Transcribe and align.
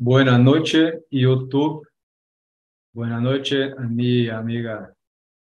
Buenas 0.00 0.38
noches, 0.38 0.94
YouTube. 1.10 1.84
Buenas 2.92 3.20
noches 3.20 3.76
a 3.76 3.80
mi 3.80 4.28
amiga 4.28 4.94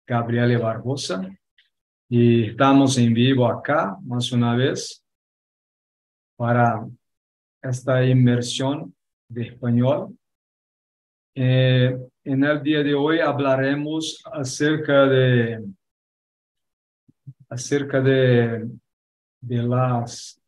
Gabriela 0.06 0.58
Barbosa. 0.58 1.28
Y 2.08 2.44
estamos 2.44 2.96
en 2.96 3.12
vivo 3.12 3.46
acá, 3.46 3.98
más 4.02 4.32
una 4.32 4.56
vez, 4.56 5.04
para 6.36 6.88
esta 7.60 8.02
inmersión 8.02 8.94
de 9.28 9.42
español. 9.42 10.16
Eh, 11.34 11.94
en 12.24 12.42
el 12.42 12.62
día 12.62 12.82
de 12.82 12.94
hoy 12.94 13.20
hablaremos 13.20 14.22
acerca 14.32 15.04
de 15.04 15.66
acerca 17.50 18.00
de, 18.00 18.70
de 19.38 19.62
las 19.62 20.40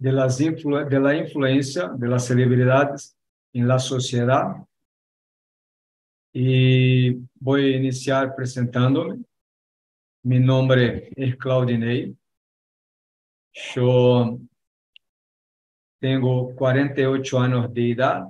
de, 0.00 0.12
las 0.12 0.38
de 0.38 0.98
la 1.00 1.14
influencia 1.14 1.88
de 1.88 2.08
las 2.08 2.24
celebridades 2.24 3.16
en 3.52 3.68
la 3.68 3.78
sociedad. 3.78 4.56
Y 6.32 7.12
voy 7.38 7.74
a 7.74 7.76
iniciar 7.76 8.34
presentándome. 8.34 9.22
Mi 10.22 10.38
nombre 10.38 11.10
es 11.14 11.36
Claudinei. 11.36 12.16
Yo 13.74 14.38
tengo 16.00 16.54
48 16.54 17.38
años 17.38 17.74
de 17.74 17.90
edad. 17.90 18.24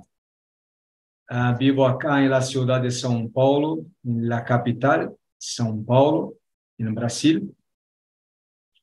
Uh, 1.29 1.57
vivo 1.57 1.87
acá 1.87 2.21
en 2.21 2.29
la 2.29 2.41
ciudad 2.41 2.81
de 2.81 2.89
São 2.89 3.31
Paulo, 3.31 3.85
en 4.03 4.27
la 4.27 4.43
capital, 4.43 5.15
São 5.39 5.85
Paulo, 5.85 6.35
en 6.77 6.93
Brasil. 6.93 7.55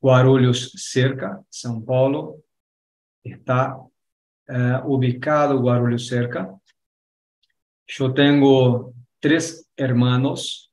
Guarulhos 0.01 0.71
cerca, 0.75 1.39
São 1.51 1.85
Paulo, 1.85 2.41
está 3.31 3.75
uh, 3.75 3.89
ubicado 4.85 5.59
Guarulhos 5.59 6.07
cerca. 6.07 6.53
Yo 7.87 8.13
tengo 8.13 8.93
tres 9.19 9.67
hermanos, 9.75 10.71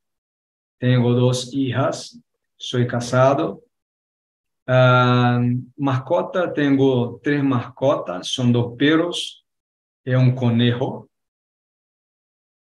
tengo 0.77 1.13
dos 1.13 1.53
hijas, 1.53 2.19
soy 2.57 2.87
casado. 2.87 3.63
Uh, 4.67 5.63
mascota, 5.77 6.53
tengo 6.53 7.19
tres 7.23 7.43
mascotas, 7.43 8.27
son 8.27 8.51
dos 8.51 8.75
perros 8.77 9.45
y 10.03 10.13
un 10.13 10.35
conejo. 10.35 11.09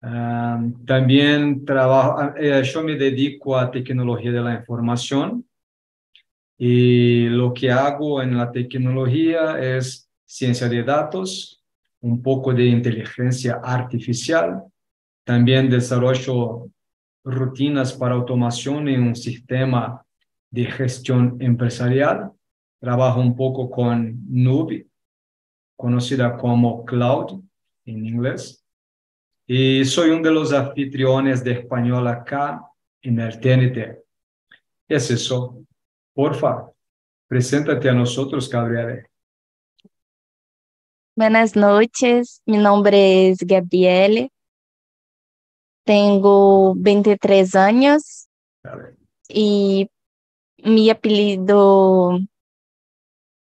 Uh, 0.03 0.85
también 0.87 1.65
trabajo, 1.65 2.37
eh, 2.37 2.63
yo 2.63 2.83
me 2.83 2.95
dedico 2.95 3.57
a 3.57 3.71
tecnología 3.71 4.31
de 4.31 4.41
la 4.41 4.55
información 4.55 5.45
y 6.59 7.29
lo 7.29 7.53
que 7.53 7.71
hago 7.71 8.23
en 8.23 8.37
la 8.37 8.51
tecnología 8.51 9.59
es 9.61 10.09
ciencia 10.25 10.69
de 10.69 10.83
datos, 10.83 11.63
un 12.01 12.23
poco 12.23 12.53
de 12.53 12.65
inteligencia 12.67 13.61
artificial. 13.63 14.63
También 15.25 15.69
desarrollo 15.69 16.69
rutinas 17.25 17.93
para 17.93 18.15
automación 18.15 18.89
en 18.89 19.03
un 19.03 19.17
sistema 19.17 20.03
de 20.51 20.65
gestión 20.67 21.37
empresarial. 21.41 22.31
Trabajo 22.81 23.21
un 23.21 23.35
poco 23.35 23.71
con 23.71 24.17
Nube, 24.29 24.87
conocida 25.77 26.37
como 26.37 26.85
Cloud 26.85 27.43
en 27.85 28.07
inglés. 28.07 28.65
Y 29.47 29.85
soy 29.85 30.11
uno 30.11 30.23
de 30.23 30.33
los 30.33 30.53
anfitriones 30.53 31.45
de 31.45 31.53
español 31.53 32.07
acá 32.09 32.63
en 33.03 33.21
el 33.21 33.39
TNT. 33.41 34.05
Es 34.89 35.11
eso. 35.11 35.67
Porfa, 36.27 36.73
preséntate 37.29 37.91
a 37.91 37.93
nosotros, 37.93 38.49
Gabriela. 38.49 39.05
Buenas 41.15 41.55
noches, 41.55 42.41
mi 42.47 42.57
nombre 42.57 43.29
es 43.29 43.39
Gabriele. 43.41 44.33
Tengo 45.85 46.75
23 46.75 47.55
años 47.55 48.29
Vale. 48.65 48.97
y 49.29 49.91
mi 50.65 50.89
apellido 50.89 52.19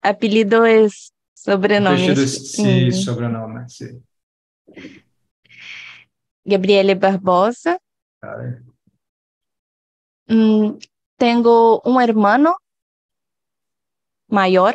apellido 0.00 0.65
es 0.65 1.12
sobrenome. 1.34 2.16
Sí, 2.16 2.88
Mm, 2.88 2.93
sobrenome, 2.93 3.69
sí. 3.69 4.03
Gabriele 6.43 6.94
Barbosa. 6.94 7.78
Vale. 8.22 8.62
Mm, 10.27 10.78
tengo 11.19 11.81
un 11.82 12.00
hermano 12.03 12.56
mayor. 14.32 14.75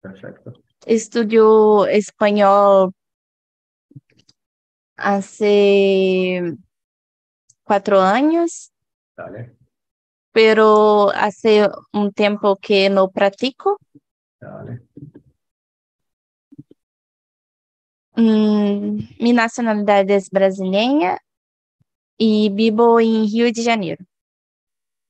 Perfecto. 0.00 0.52
Estudió 0.86 1.86
español 1.88 2.92
hace 4.96 6.40
cuatro 7.64 8.00
años, 8.00 8.70
Dale, 9.16 9.56
pero 10.32 11.10
hace 11.14 11.68
un 11.92 12.12
tiempo 12.12 12.56
que 12.56 12.90
no 12.90 13.10
practico. 13.10 13.78
dale. 14.40 14.82
Mm, 18.16 18.98
mi 19.20 19.32
nacionalidad 19.32 20.08
es 20.10 20.30
brasileña 20.30 21.18
y 22.18 22.50
vivo 22.50 23.00
en 23.00 23.26
Río 23.26 23.52
de 23.52 23.64
Janeiro. 23.64 24.04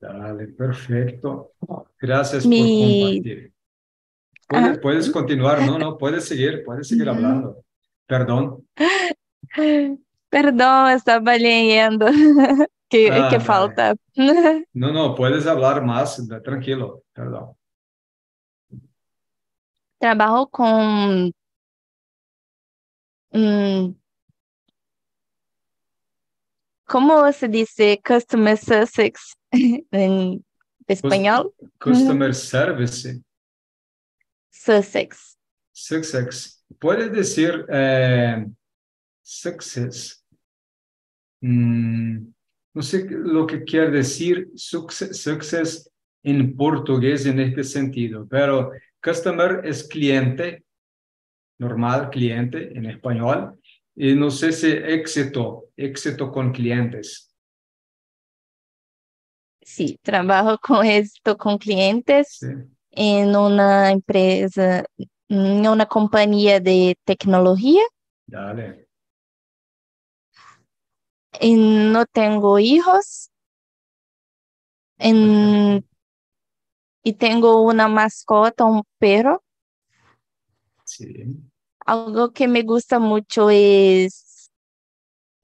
Dale, 0.03 0.47
perfecto. 0.47 1.53
Gracias 1.99 2.45
Mi- 2.45 2.59
por 2.59 3.21
compartir. 3.21 3.53
Puedes, 4.49 4.79
puedes 4.79 5.09
continuar, 5.09 5.65
no, 5.65 5.79
no, 5.79 5.97
puedes 5.97 6.25
seguir, 6.25 6.63
puedes 6.65 6.89
seguir 6.89 7.07
hablando. 7.07 7.63
Perdón. 8.05 8.67
Perdón, 10.29 10.89
estaba 10.91 11.37
leyendo 11.37 12.07
que, 12.89 13.09
Ah, 13.11 13.29
que 13.29 13.39
falta. 13.39 13.95
No, 14.73 14.91
no, 14.91 15.15
puedes 15.15 15.47
hablar 15.47 15.83
más, 15.85 16.21
tranquilo, 16.43 17.03
perdón. 17.13 17.55
Trabajo 19.99 20.49
con 20.49 21.31
mm, 23.31 23.95
¿cómo 26.93 27.31
se 27.31 27.47
dice 27.47 27.99
customer 28.07 28.55
success 28.55 29.35
en 29.51 30.45
español? 30.85 31.51
Customer 31.79 32.35
Service, 32.35 33.19
Sussex. 34.51 35.35
Success. 35.71 36.63
Puedes 36.79 37.11
decir 37.11 37.65
eh, 37.67 38.45
success. 39.23 40.23
Mm, 41.41 42.27
no 42.75 42.81
sé 42.83 43.07
lo 43.09 43.47
que 43.47 43.63
quiere 43.63 43.89
decir 43.89 44.51
success, 44.55 45.19
success 45.19 45.89
en 46.21 46.55
portugués 46.55 47.25
en 47.25 47.39
este 47.39 47.63
sentido, 47.63 48.27
pero 48.29 48.71
customer 49.03 49.61
es 49.65 49.87
cliente, 49.87 50.63
normal, 51.57 52.11
cliente 52.11 52.77
en 52.77 52.85
español. 52.85 53.59
Y 53.95 54.15
no 54.15 54.31
sé 54.31 54.51
si 54.51 54.67
éxito, 54.71 55.69
éxito 55.77 56.31
con 56.31 56.51
clientes. 56.51 57.33
Sí, 59.61 59.99
trabajo 60.01 60.57
con 60.61 60.85
esto 60.85 61.37
con 61.37 61.57
clientes 61.57 62.37
Sí. 62.39 62.47
en 62.91 63.35
una 63.35 63.91
empresa, 63.91 64.83
en 65.29 65.67
una 65.67 65.85
compañía 65.85 66.59
de 66.59 66.97
tecnología. 67.05 67.81
Dale. 68.27 68.87
Y 71.39 71.55
no 71.55 72.05
tengo 72.05 72.59
hijos. 72.59 73.29
En- 74.99 75.83
y 77.03 77.13
tengo 77.13 77.61
una 77.61 77.87
mascota, 77.87 78.63
un 78.65 78.83
perro. 78.97 79.43
Sí. 80.85 81.05
Algo 81.85 82.31
que 82.31 82.47
me 82.47 82.63
gusta 82.63 82.99
mucho 82.99 83.49
es, 83.49 84.51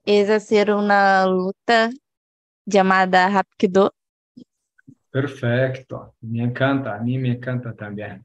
es 0.04 0.30
hacer 0.30 0.72
una 0.72 1.26
luta 1.26 1.90
llamada 2.66 3.26
Hapkido. 3.26 3.94
Perfecto. 5.10 6.14
Me 6.20 6.42
encanta, 6.42 6.96
a 6.96 7.00
mí 7.00 7.18
me 7.18 7.32
encanta 7.32 7.74
también. 7.74 8.24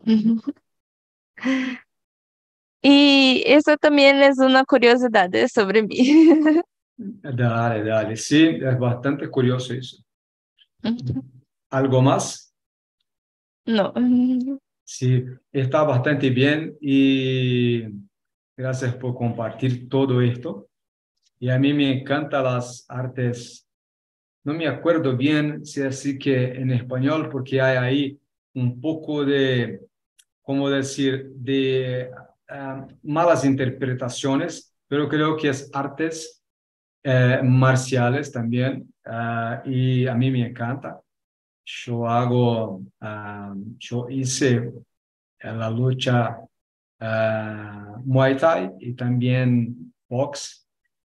Y 2.80 3.42
eso 3.44 3.76
también 3.76 4.22
es 4.22 4.38
una 4.38 4.64
curiosidad 4.64 5.30
sobre 5.52 5.82
mí. 5.82 5.96
Dale, 6.96 7.84
dale. 7.84 8.16
Sí, 8.16 8.58
es 8.60 8.78
bastante 8.78 9.28
curioso 9.28 9.72
eso. 9.72 9.98
¿Algo 11.70 12.02
más? 12.02 12.52
No. 13.66 13.92
Sí, 14.90 15.22
está 15.52 15.82
bastante 15.82 16.30
bien 16.30 16.74
y 16.80 17.82
gracias 18.56 18.94
por 18.94 19.14
compartir 19.14 19.86
todo 19.86 20.22
esto. 20.22 20.70
Y 21.38 21.50
a 21.50 21.58
mí 21.58 21.74
me 21.74 22.00
encantan 22.00 22.44
las 22.44 22.86
artes. 22.88 23.68
No 24.44 24.54
me 24.54 24.66
acuerdo 24.66 25.14
bien 25.14 25.66
si 25.66 25.82
así 25.82 26.18
que 26.18 26.52
en 26.52 26.70
español, 26.70 27.28
porque 27.30 27.60
hay 27.60 27.76
ahí 27.76 28.20
un 28.54 28.80
poco 28.80 29.26
de, 29.26 29.78
¿cómo 30.40 30.70
decir?, 30.70 31.32
de 31.34 32.10
ah, 32.48 32.88
malas 33.02 33.44
interpretaciones, 33.44 34.74
pero 34.88 35.06
creo 35.06 35.36
que 35.36 35.50
es 35.50 35.70
artes 35.74 36.42
eh, 37.04 37.40
marciales 37.44 38.32
también 38.32 38.90
ah, 39.04 39.62
y 39.66 40.06
a 40.06 40.14
mí 40.14 40.30
me 40.30 40.46
encanta. 40.46 40.98
Yo 41.70 42.08
hago, 42.08 42.82
ah, 43.02 43.54
yo 43.78 44.08
hice 44.08 44.72
la 45.42 45.68
lucha 45.68 46.38
Muay 48.04 48.36
Thai 48.38 48.70
y 48.80 48.94
también 48.94 49.92
box 50.08 50.66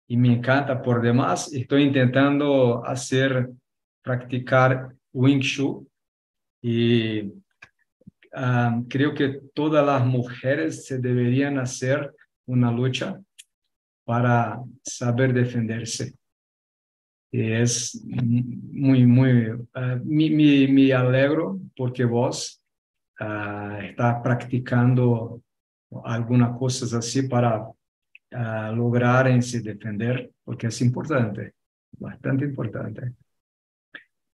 y 0.09 0.17
me 0.17 0.33
encanta 0.33 0.81
por 0.81 1.01
demás. 1.01 1.53
Estoy 1.53 1.83
intentando 1.83 2.85
hacer, 2.85 3.49
practicar 4.03 4.93
Wing 5.13 5.39
Chun 5.39 5.87
y 6.61 7.31
creo 8.89 9.13
que 9.15 9.39
todas 9.53 9.85
las 9.85 10.05
mujeres 10.05 10.85
se 10.85 10.99
deberían 10.99 11.59
hacer 11.59 12.13
una 12.45 12.71
lucha 12.71 13.21
para 14.03 14.61
saber 14.83 15.33
defenderse. 15.33 16.13
Es 17.31 18.01
muy, 18.03 19.05
muy, 19.05 19.51
uh, 19.51 19.65
me, 20.03 20.93
alegro 20.93 21.59
porque 21.77 22.03
vos 22.03 22.61
uh, 23.21 23.81
está 23.81 24.21
practicando 24.21 25.41
algunas 26.03 26.57
cosas 26.57 26.93
así 26.93 27.23
para 27.23 27.67
lograr 28.73 29.27
en 29.27 29.41
se 29.41 29.59
defender, 29.59 30.31
porque 30.45 30.67
es 30.67 30.81
importante, 30.81 31.53
bastante 31.97 32.45
importante. 32.45 33.13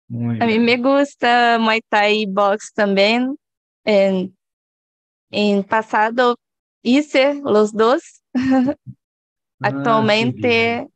Muy 0.08 0.38
a 0.42 0.46
mí 0.46 0.60
me 0.60 0.78
gusta 0.78 1.58
Muay 1.60 1.82
Thai 1.90 2.26
Box 2.28 2.74
también. 2.74 3.38
En, 3.86 4.36
en 5.32 5.64
pasado 5.64 6.36
hice 6.82 7.42
los 7.44 7.74
dos. 7.74 8.22
Actualmente 9.62 10.88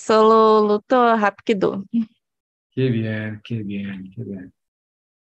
solo 0.00 0.66
luto 0.66 1.16
rápido. 1.16 1.84
Qué 2.70 2.88
bien, 2.88 3.40
qué 3.44 3.62
bien, 3.62 4.10
qué 4.14 4.24
bien. 4.24 4.52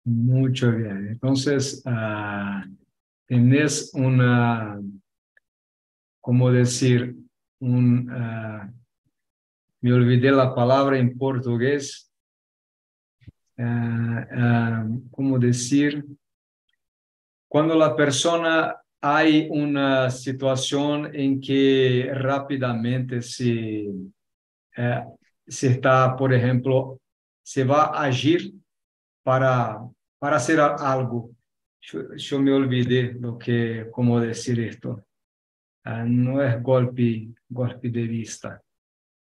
Mucho 0.04 0.72
bien. 0.72 1.08
Entonces, 1.08 1.82
uh, 1.84 2.62
tenés 3.26 3.90
una, 3.94 4.80
¿cómo 6.20 6.50
decir? 6.50 7.16
Un, 7.60 8.08
uh, 8.10 8.72
me 9.80 9.92
olvidé 9.92 10.30
la 10.30 10.54
palabra 10.54 10.98
en 10.98 11.16
portugués, 11.18 12.12
uh, 13.58 15.00
¿cómo 15.10 15.38
decir? 15.38 16.04
Cuando 17.48 17.74
la 17.74 17.96
persona 17.96 18.76
hay 19.00 19.48
una 19.50 20.10
situación 20.10 21.10
en 21.14 21.40
que 21.40 22.10
rápidamente 22.12 23.22
se, 23.22 23.88
uh, 24.78 25.18
se 25.46 25.68
está, 25.68 26.16
por 26.16 26.32
ejemplo, 26.32 27.00
se 27.42 27.64
va 27.64 27.84
a 27.84 28.04
agir 28.04 28.54
para, 29.22 29.78
para 30.18 30.36
hacer 30.36 30.60
algo. 30.60 31.30
Yo, 32.16 32.40
me 32.40 32.52
olvidé 32.52 33.14
lo 33.18 33.38
que, 33.38 33.88
cómo 33.90 34.20
decir 34.20 34.60
esto. 34.60 35.04
Uh, 35.84 36.04
no 36.06 36.42
es 36.42 36.62
golpe, 36.62 37.28
golpe 37.48 37.88
de 37.90 38.02
vista. 38.02 38.62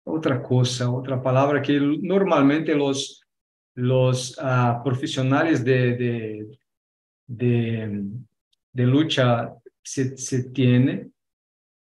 Otra 0.03 0.41
cosa, 0.41 0.89
otra 0.89 1.21
palabra 1.21 1.61
que 1.61 1.79
normalmente 1.79 2.73
los 2.75 3.21
los 3.75 4.37
uh, 4.37 4.83
profesionales 4.83 5.63
de, 5.63 5.95
de, 5.95 6.59
de, 7.27 8.03
de 8.73 8.85
lucha 8.85 9.53
se, 9.81 10.17
se, 10.17 10.49
tiene 10.51 11.09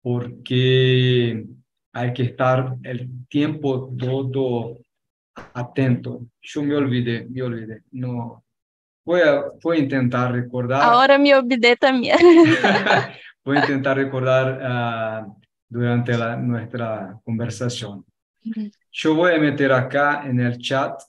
porque 0.02 1.44
hay 1.92 2.12
que 2.12 2.22
estar 2.22 2.76
el 2.82 3.08
tiempo 3.28 3.94
todo 3.98 4.78
atento. 5.54 6.26
Yo 6.40 6.62
me 6.62 6.74
olvidé, 6.74 7.26
me 7.28 7.42
olvidé. 7.42 7.82
No, 7.92 8.44
voy 9.04 9.20
a, 9.20 9.44
voy 9.62 9.78
a 9.78 9.80
intentar 9.80 10.32
recordar. 10.32 10.82
Ahora 10.82 11.18
me 11.18 11.34
olvidé 11.34 11.76
también. 11.76 12.18
voy 13.44 13.56
a 13.56 13.60
intentar 13.60 13.96
recordar 13.96 15.24
uh, 15.26 15.36
durante 15.68 16.16
la, 16.16 16.36
nuestra 16.36 17.18
conversación. 17.24 18.04
Yo 18.92 19.14
voy 19.14 19.34
a 19.34 19.38
meter 19.38 19.72
acá 19.72 20.22
en 20.26 20.40
el 20.40 20.58
chat 20.58 21.00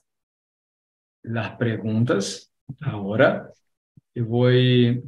las 1.23 1.55
preguntas 1.57 2.51
ahora. 2.81 3.49
Y 4.13 4.21
voy 4.21 5.01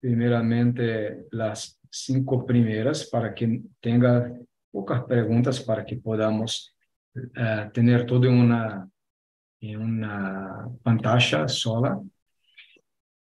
primeramente 0.00 1.26
las 1.32 1.78
cinco 1.90 2.46
primeras 2.46 3.06
para 3.06 3.34
que 3.34 3.62
tenga 3.80 4.32
pocas 4.76 5.04
preguntas 5.04 5.58
para 5.60 5.82
que 5.86 5.96
podamos 5.96 6.76
uh, 7.14 7.70
tener 7.72 8.04
todo 8.04 8.26
en 8.26 8.34
una, 8.34 8.86
en 9.62 9.80
una 9.80 10.68
pantalla 10.82 11.48
sola. 11.48 11.98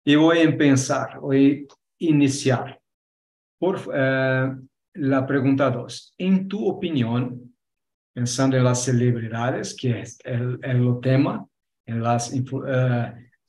Y 0.04 0.16
voy 0.16 0.38
a 0.38 0.42
empezar, 0.42 1.20
voy 1.20 1.68
a 1.70 1.74
iniciar 1.98 2.80
por 3.56 3.76
uh, 3.86 4.68
la 4.94 5.26
pregunta 5.26 5.70
dos. 5.70 6.12
En 6.18 6.48
tu 6.48 6.66
opinión, 6.66 7.54
pensando 8.12 8.56
en 8.56 8.64
las 8.64 8.82
celebridades, 8.84 9.76
que 9.76 10.00
es 10.00 10.18
el, 10.24 10.58
el 10.62 10.98
tema, 11.00 11.46
en 11.86 12.02
las, 12.02 12.32
uh, 12.32 12.64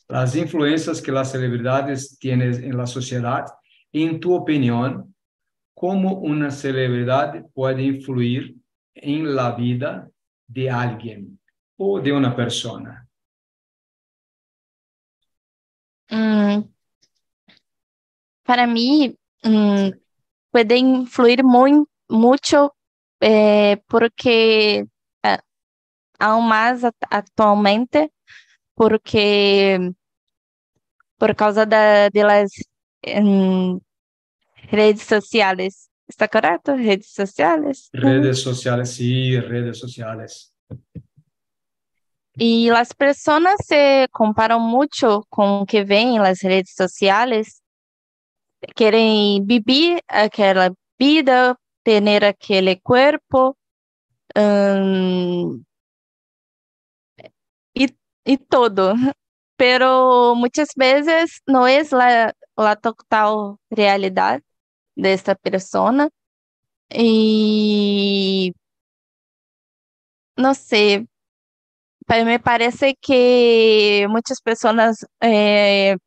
las 0.08 0.36
influencias 0.36 1.02
que 1.02 1.12
las 1.12 1.32
celebridades 1.32 2.20
tienen 2.20 2.54
en 2.64 2.78
la 2.78 2.86
sociedad. 2.86 3.46
En 3.92 4.20
tu 4.20 4.36
opinión, 4.36 5.16
¿cómo 5.80 6.16
una 6.16 6.52
celebridad 6.52 7.46
puede 7.54 7.84
influir 7.84 8.54
en 8.94 9.34
la 9.34 9.54
vida 9.54 10.10
de 10.46 10.70
alguien 10.70 11.40
o 11.78 12.02
de 12.02 12.12
una 12.12 12.36
persona? 12.36 13.08
Mm, 16.12 16.64
para 18.44 18.68
mí, 18.68 19.16
mm, 19.44 19.92
puede 20.52 20.76
influir 20.76 21.46
muy, 21.46 21.86
mucho 22.10 22.76
eh, 23.22 23.82
porque 23.88 24.86
eh, 25.24 25.38
aún 26.20 26.50
más 26.50 26.84
actualmente 27.10 28.12
porque 28.76 29.94
por 31.18 31.36
causa 31.38 31.66
da, 31.66 32.10
de 32.10 32.24
las 32.24 32.52
redes 34.72 35.02
sociales. 35.02 35.90
¿Está 36.08 36.28
correcto? 36.28 36.76
Redes 36.76 37.12
sociales. 37.12 37.90
Redes 37.94 38.42
sociales, 38.42 38.92
sí, 38.92 39.40
redes 39.40 39.78
sociales. 39.78 40.54
Y 42.36 42.70
las 42.70 42.94
personas 42.94 43.56
se 43.66 44.08
comparan 44.12 44.62
mucho 44.62 45.26
con 45.30 45.60
lo 45.60 45.66
que 45.66 45.84
ven 45.84 46.16
en 46.16 46.24
las 46.24 46.42
redes 46.42 46.74
sociales. 46.76 47.62
Quieren 48.76 49.46
vivir 49.46 50.02
aquella 50.08 50.72
vida, 50.98 51.58
tener 51.84 52.26
aquel 52.26 52.82
cuerpo. 52.82 53.58
Um, 54.36 55.64
y 58.30 58.38
todo, 58.38 58.94
pero 59.58 60.36
muchas 60.36 60.70
veces 60.76 61.42
no 61.48 61.68
es 61.68 61.92
la, 61.92 62.34
la 62.56 62.76
total 62.76 63.56
realidad 63.72 64.42
de 65.02 65.14
esta 65.14 65.36
persona 65.36 66.10
y 66.90 68.54
no 70.36 70.54
sé, 70.54 71.08
me 72.26 72.40
parece 72.40 72.96
que 73.00 74.08
muchas 74.10 74.42
personas 74.42 75.06
eh, 75.22 75.98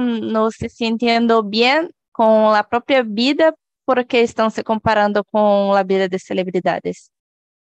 no 0.00 0.50
se 0.50 0.68
sintiendo 0.68 1.42
bien 1.44 1.90
con 2.12 2.52
la 2.52 2.68
propia 2.68 3.02
vida 3.02 3.54
porque 3.84 4.20
estão 4.20 4.50
se 4.50 4.62
comparando 4.62 5.24
com 5.24 5.72
a 5.74 5.82
vida 5.82 6.08
de 6.08 6.18
celebridades, 6.18 7.10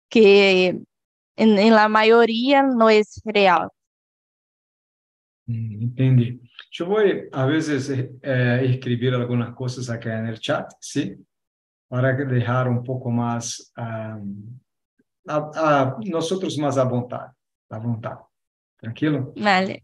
que 0.09 0.75
en, 1.37 1.57
en 1.57 1.73
la 1.73 1.87
es 2.89 3.21
real. 3.25 3.69
Mm, 5.47 5.83
entendí. 5.83 6.41
Yo 6.71 6.85
voy 6.85 7.27
a 7.31 7.45
veces 7.45 7.89
eh, 7.89 8.61
escribir 8.63 9.13
algunas 9.13 9.53
cosas 9.53 9.89
acá 9.89 10.19
en 10.19 10.27
el 10.27 10.39
chat, 10.39 10.71
¿sí? 10.79 11.15
Para 11.89 12.13
dejar 12.13 12.69
un 12.69 12.81
poco 12.81 13.11
más 13.11 13.73
um, 13.77 14.57
a, 15.27 15.51
a, 15.53 15.97
nosotros 16.05 16.57
más 16.57 16.77
a 16.77 16.85
voluntad, 16.85 17.27
a 17.69 17.77
voluntad. 17.77 18.17
¿Tranquilo? 18.77 19.33
Vale. 19.35 19.83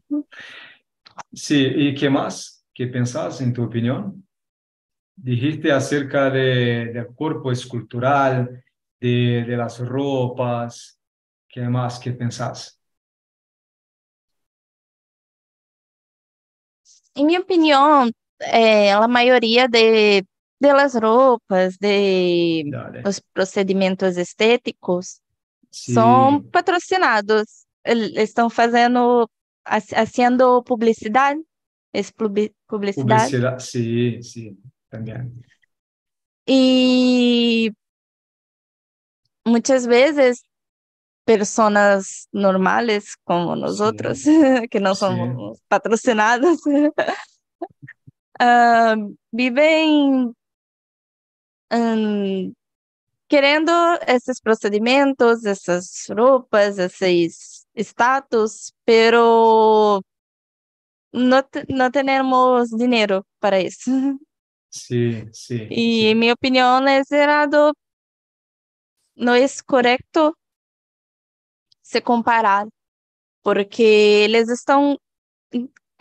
Sí, 1.34 1.62
¿y 1.75 1.94
qué 1.94 2.10
más? 2.10 2.65
¿Qué 2.74 2.88
pensás 2.88 3.41
en 3.41 3.51
tu 3.51 3.63
opinión? 3.63 4.25
Dijiste 5.13 5.72
acerca 5.72 6.29
de, 6.29 6.94
del 6.94 7.08
cuerpo 7.08 7.51
escultural, 7.51 8.63
de, 9.00 9.44
de 9.46 9.58
las 9.58 9.79
ropas, 9.79 10.98
¿Qué 11.50 11.62
más 11.62 11.98
que 12.00 12.12
pensás? 12.12 12.76
En 17.19 17.25
mi 17.27 17.36
opinión, 17.38 18.12
é, 18.39 18.91
a 18.91 19.07
maioria 19.07 19.67
de, 19.67 20.25
de 20.59 20.74
las 20.74 20.93
roupas, 20.95 21.77
de 21.79 22.63
Dale. 22.67 23.01
os 23.09 23.17
procedimentos 23.36 24.17
estéticos 24.17 25.21
Sí, 25.69 25.93
são 25.93 26.43
patrocinados. 26.51 27.65
Eles 27.83 28.29
estão 28.29 28.50
fazendo, 28.50 29.29
haciendo 29.65 30.63
publicidade, 30.63 31.41
es 31.93 32.12
publi- 32.12 32.53
publicidade. 32.67 33.31
publicidad, 33.31 33.59
sí, 33.59 34.21
sí, 34.24 34.57
también. 34.89 35.41
E 36.45 37.71
muitas 39.45 39.86
vezes 39.88 40.43
pessoas 41.27 42.27
normais 42.34 43.15
como 43.25 43.55
nós 43.55 43.77
Sim. 43.77 43.84
outros, 43.84 44.24
que 44.72 44.79
não 44.79 44.96
Sim. 44.96 45.01
somos 45.01 45.60
patrocinados, 45.69 46.60
ah, 48.39 48.96
vivem 49.34 50.34
hum, 51.72 52.53
querendo 53.29 53.72
esses 54.07 54.39
procedimentos, 54.41 55.46
essas 55.46 56.07
roupas, 56.10 56.77
esses 56.79 57.65
status, 57.75 58.74
pero 58.86 60.01
não, 61.13 61.43
não 61.69 61.91
temos 61.91 62.69
dinheiro 62.69 63.25
para 63.39 63.60
isso. 63.62 63.89
Sí, 64.69 65.27
sí, 65.34 65.57
E, 65.69 65.81
sí. 66.00 66.05
em 66.07 66.15
minha 66.15 66.34
opinião, 66.34 66.86
é 66.88 67.01
errado, 67.12 67.74
não 69.15 69.34
é 69.34 69.46
correto 69.65 70.36
se 71.88 72.01
comparar, 72.01 72.67
porque 73.41 73.82
eles 74.25 74.50
estão 74.50 75.00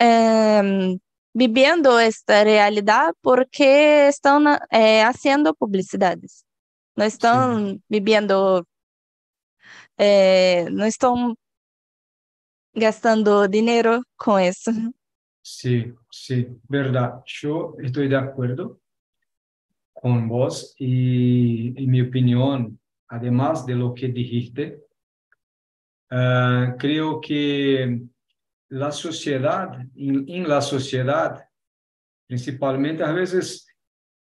em, 0.01 0.99
vivendo 1.33 1.97
esta 1.97 2.43
realidade 2.43 3.15
porque 3.21 3.63
estão 4.09 4.43
eh, 4.69 5.05
fazendo 5.05 5.55
publicidades. 5.55 6.43
Não 6.95 7.05
estão 7.05 7.79
vivendo, 7.89 8.67
eh, 9.97 10.69
não 10.71 10.85
estão 10.85 11.33
gastando 12.75 13.47
dinheiro 13.47 14.01
com 14.17 14.37
isso. 14.37 14.71
Sí, 15.41 15.93
sí, 16.11 16.47
verdad. 16.67 17.23
Yo 17.25 17.75
estoy 17.81 18.09
de 18.09 18.17
acuerdo 18.17 18.81
con 19.93 20.27
vos 20.27 20.75
y 20.77 21.81
en 21.81 21.89
mi 21.89 22.01
opinión, 22.01 22.77
además 23.07 23.65
de 23.65 23.75
lo 23.75 23.93
que 23.93 24.09
dijiste, 24.09 24.86
ah, 26.09 26.75
creo 26.77 27.19
que 27.19 28.01
la 28.69 28.91
sociedad, 28.91 29.79
en, 29.95 30.47
la 30.47 30.61
sociedad, 30.61 31.43
principalmente 32.27 33.03
a 33.03 33.11
veces 33.11 33.67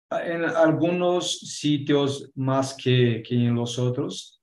ah, 0.09 0.25
en 0.25 0.45
algunos 0.45 1.39
sitios 1.39 2.31
más 2.35 2.73
que, 2.73 3.23
que 3.25 3.35
en 3.35 3.55
los 3.55 3.77
otros, 3.77 4.41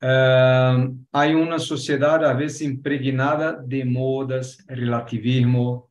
ah, 0.00 0.88
hay 1.12 1.34
una 1.34 1.58
sociedad 1.58 2.24
a 2.24 2.34
veces 2.34 2.62
impregnada 2.62 3.54
de 3.54 3.84
modas, 3.84 4.64
relativismo 4.66 5.90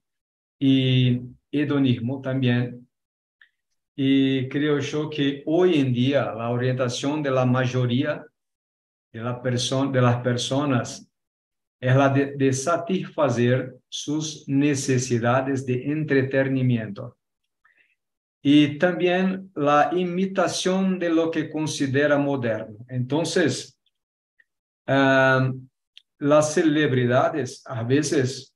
y 0.60 1.22
hedonismo 1.51 2.22
también. 2.22 2.88
Y 3.96 4.48
creo 4.48 4.79
yo 4.79 5.10
que 5.10 5.43
hoy 5.46 5.79
en 5.79 5.93
día 5.93 6.34
la 6.34 6.50
orientación 6.50 7.22
de 7.22 7.31
la 7.31 7.46
mayoría 7.46 8.25
de, 9.12 9.20
de 9.20 10.01
las 10.01 10.22
personas 10.22 11.12
es 11.82 11.96
la 11.96 12.10
de, 12.10 12.53
satisfacer 12.53 13.75
sus 13.89 14.48
necesidades 14.48 15.65
de 15.65 15.91
entretenimiento. 15.91 17.18
Y 18.44 18.77
también 18.77 19.51
la 19.56 19.89
imitación 19.91 21.00
de 21.00 21.10
lo 21.10 21.32
que 21.32 21.50
considera 21.50 22.18
moderno. 22.18 22.86
Entonces, 22.88 23.80
ah, 24.88 25.51
las 26.20 26.53
celebridades 26.53 27.63
a 27.65 27.84
veces 27.84 28.56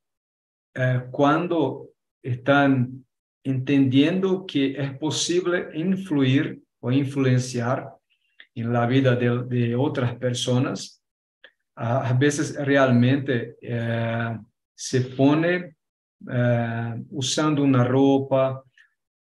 eh, 0.76 1.04
cuando 1.12 1.90
están 2.22 3.06
entendiendo 3.44 4.46
que 4.46 4.72
es 4.80 4.98
posible 4.98 5.70
influir 5.74 6.62
o 6.80 6.92
influenciar 6.92 7.95
en 8.56 8.74
la 8.74 8.86
vida 8.88 9.16
de, 9.16 9.76
otras 9.76 10.16
personas, 10.16 11.02
a, 11.76 12.10
a 12.10 12.14
veces 12.14 12.56
realmente 12.56 13.58
eh, 13.62 14.38
se 14.74 15.02
pone 15.02 15.76
eh, 16.32 17.04
usando 17.12 17.64
una 17.64 17.84
ropa 17.84 18.64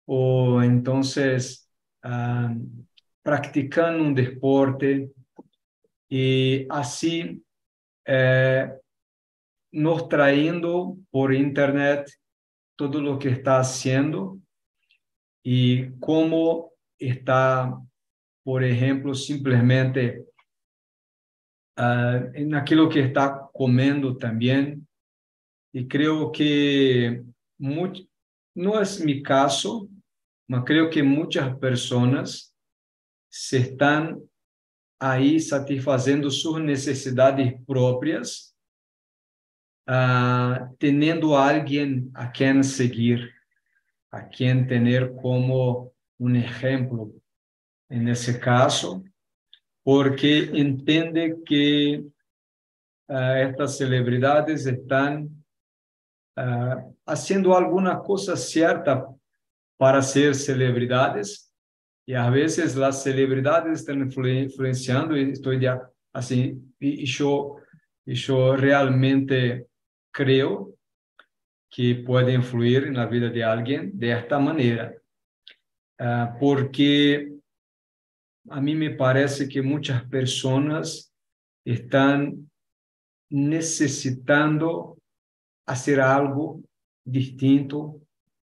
o 0.07 0.63
entonces 0.63 1.69
ah, 2.03 2.55
practicando 3.23 4.05
un 4.05 4.15
deporte 4.15 5.11
y 6.09 6.67
así 6.71 7.43
eh, 8.05 8.71
nos 9.73 10.09
trayendo 10.09 10.97
por 11.11 11.35
internet 11.35 12.09
todo 12.77 13.01
lo 13.01 13.19
que 13.19 13.31
está 13.31 13.59
haciendo 13.59 14.39
y 15.43 15.91
cómo 15.99 16.73
está, 16.99 17.77
por 18.47 18.63
ejemplo, 18.63 19.13
simplemente 19.13 20.25
ah, 21.77 22.21
en 22.33 22.55
aquello 22.55 22.89
que 22.89 23.01
está 23.01 23.51
comiendo 23.53 24.17
también. 24.17 24.87
Y 25.73 25.89
creo 25.89 26.31
que 26.31 27.25
no 27.59 28.81
es 28.81 29.05
mi 29.05 29.21
caso, 29.21 29.89
pero 30.47 30.65
creo 30.65 30.89
que 30.89 31.03
muchas 31.03 31.59
personas 31.59 32.55
se 33.29 33.59
están 33.59 34.23
ahí 35.01 35.41
satisfazendo 35.41 36.31
sus 36.31 36.61
necesidades 36.61 37.53
propias 37.67 38.57
teniendo 40.79 41.37
a 41.37 41.49
alguien 41.49 42.13
a 42.15 42.31
quien 42.31 42.63
seguir, 42.63 43.29
a 44.13 44.29
quien 44.29 44.69
tener 44.69 45.13
como 45.21 45.93
un 46.19 46.37
ejemplo 46.37 47.11
en 47.89 48.09
ese 48.09 48.39
caso, 48.41 49.03
porque 49.83 50.51
entiende 50.53 51.37
que 51.45 52.05
ah, 53.09 53.41
estas 53.41 53.77
celebridades 53.79 54.67
están 54.67 55.29
ah, 56.37 56.85
haciendo 57.07 57.57
alguna 57.57 58.01
cosa 58.01 58.37
cierta 58.37 59.07
para 59.79 60.03
ser 60.03 60.35
celebridades 60.35 61.53
y 62.07 62.15
a 62.15 62.31
veces 62.31 62.77
las 62.77 63.03
celebridades 63.03 63.81
están 63.81 64.01
influ- 64.09 64.45
influenciando 64.45 65.17
y 65.17 65.31
estoy 65.31 65.61
ya 65.61 65.81
así 66.13 66.59
y, 66.81 67.05
yo 67.05 67.57
yo 68.09 68.55
realmente 68.57 69.67
creo 70.13 70.75
que 71.69 71.97
puede 72.07 72.33
influir 72.33 72.85
en 72.85 72.95
la 72.95 73.07
vida 73.07 73.29
de 73.29 73.43
alguien 73.43 73.91
de 73.99 74.13
esta 74.13 74.39
manera, 74.39 74.95
Ah, 75.99 76.37
porque 76.39 77.36
a 78.51 78.61
mí 78.61 78.75
me 78.75 78.91
parece 78.91 79.49
que 79.49 79.63
muchas 79.63 80.05
personas 80.05 81.13
están 81.65 82.49
necesitando 83.31 84.99
hacer 85.67 86.01
algo 86.01 86.61
distinto 87.05 88.01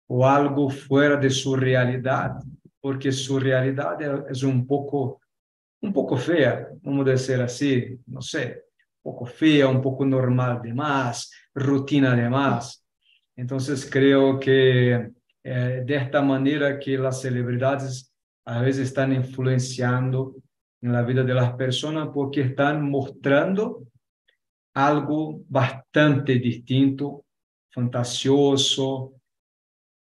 o 0.07 0.27
algo 0.27 0.69
fuera 0.69 1.17
de 1.17 1.29
su 1.29 1.55
realidad, 1.55 2.35
porque 2.81 3.11
su 3.11 3.39
realidad 3.39 3.97
es 4.29 4.43
un 4.43 4.65
poco, 4.65 5.21
un 5.81 5.93
poco 5.93 6.17
fea, 6.17 6.69
vamos 6.81 7.07
a 7.07 7.11
decir 7.11 7.41
así, 7.41 7.99
no 8.07 8.21
sé, 8.21 8.65
un 9.03 9.11
poco 9.11 9.25
fea, 9.25 9.67
un 9.67 9.81
poco 9.81 10.05
normal 10.05 10.61
de 10.61 10.73
más, 10.73 11.31
rutina 11.53 12.15
de 12.15 12.29
más. 12.29 12.85
Entonces 13.35 13.89
creo 13.89 14.39
que 14.39 15.11
eh, 15.43 15.83
de 15.85 15.95
esta 15.95 16.21
manera 16.21 16.79
que 16.79 16.97
las 16.97 17.21
celebridades 17.21 18.12
a 18.45 18.61
veces 18.61 18.87
están 18.87 19.13
influenciando 19.13 20.35
en 20.81 20.91
la 20.93 21.01
vida 21.03 21.23
de 21.23 21.33
las 21.33 21.53
personas 21.53 22.09
porque 22.13 22.41
están 22.41 22.89
mostrando 22.89 23.83
algo 24.73 25.41
bastante 25.47 26.35
distinto, 26.39 27.25
fantasioso, 27.71 29.13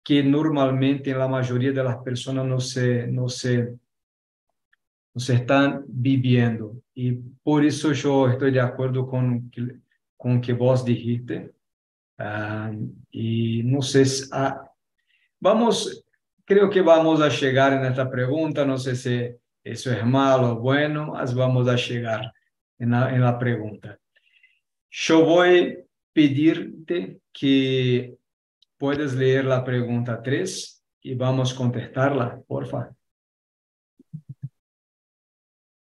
que 0.03 0.23
normalmente 0.23 1.11
en 1.11 1.19
la 1.19 1.27
mayoría 1.27 1.71
de 1.71 1.83
las 1.83 1.97
personas 1.97 2.45
no 2.45 2.59
se, 2.59 3.07
no 3.07 3.27
se, 3.29 3.75
no 5.13 5.21
se 5.21 5.33
están 5.35 5.83
viviendo. 5.87 6.75
Y 6.93 7.13
por 7.13 7.63
eso 7.65 7.91
yo 7.93 8.27
estoy 8.29 8.51
de 8.51 8.61
acuerdo 8.61 9.07
con, 9.07 9.51
con 10.17 10.41
que 10.41 10.53
vos 10.53 10.83
dijiste. 10.85 11.51
Ah, 12.17 12.71
y 13.11 13.63
no 13.63 13.81
sé, 13.81 14.05
si- 14.05 14.29
ah, 14.31 14.69
vamos, 15.39 16.04
creo 16.45 16.69
que 16.69 16.81
vamos 16.81 17.21
a 17.21 17.29
llegar 17.29 17.73
en 17.73 17.85
esta 17.85 18.09
pregunta, 18.09 18.63
no 18.65 18.77
sé 18.77 18.95
si 18.95 19.35
eso 19.63 19.91
es 19.91 20.05
malo 20.05 20.51
o 20.51 20.59
bueno, 20.59 21.13
vamos 21.35 21.67
a 21.67 21.75
llegar 21.75 22.31
en 22.77 22.91
la, 22.91 23.39
pregunta. 23.39 23.97
Yo 24.91 25.25
voy 25.25 25.59
a 25.59 25.85
pedirte 26.13 27.19
que 27.33 28.15
puedes 28.77 29.13
leer 29.15 29.45
la 29.45 29.63
pregunta 29.63 30.21
3 30.21 30.83
y 31.01 31.15
vamos 31.15 31.53
a 31.53 31.57
contestarla, 31.57 32.39
porfa. 32.47 32.91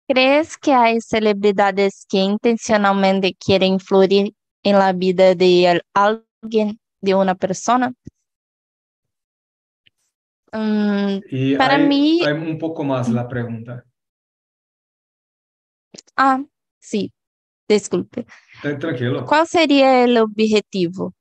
¿Crees 0.07 0.57
que 0.57 0.73
hay 0.73 0.99
celebridades 0.99 2.05
que 2.09 2.17
intencionalmente 2.17 3.33
quieren 3.33 3.73
influir 3.73 4.33
en 4.63 4.77
la 4.77 4.91
vida 4.91 5.33
de 5.33 5.81
alguien, 5.93 6.79
de 6.99 7.15
una 7.15 7.35
persona? 7.35 7.93
Mm, 10.53 11.19
Y 11.29 11.55
para 11.55 11.75
hay, 11.75 11.87
mí, 11.87 12.21
hay 12.25 12.33
un 12.33 12.57
poco 12.57 12.83
más 12.83 13.09
la 13.09 13.27
pregunta. 13.27 13.85
ah, 16.17 16.43
sí, 16.79 17.13
disculpe. 17.67 18.25
Eh, 18.63 18.75
Tranquilo. 18.75 19.25
¿Cuál 19.25 19.47
sería 19.47 20.03
el 20.03 20.17
objetivo? 20.17 21.13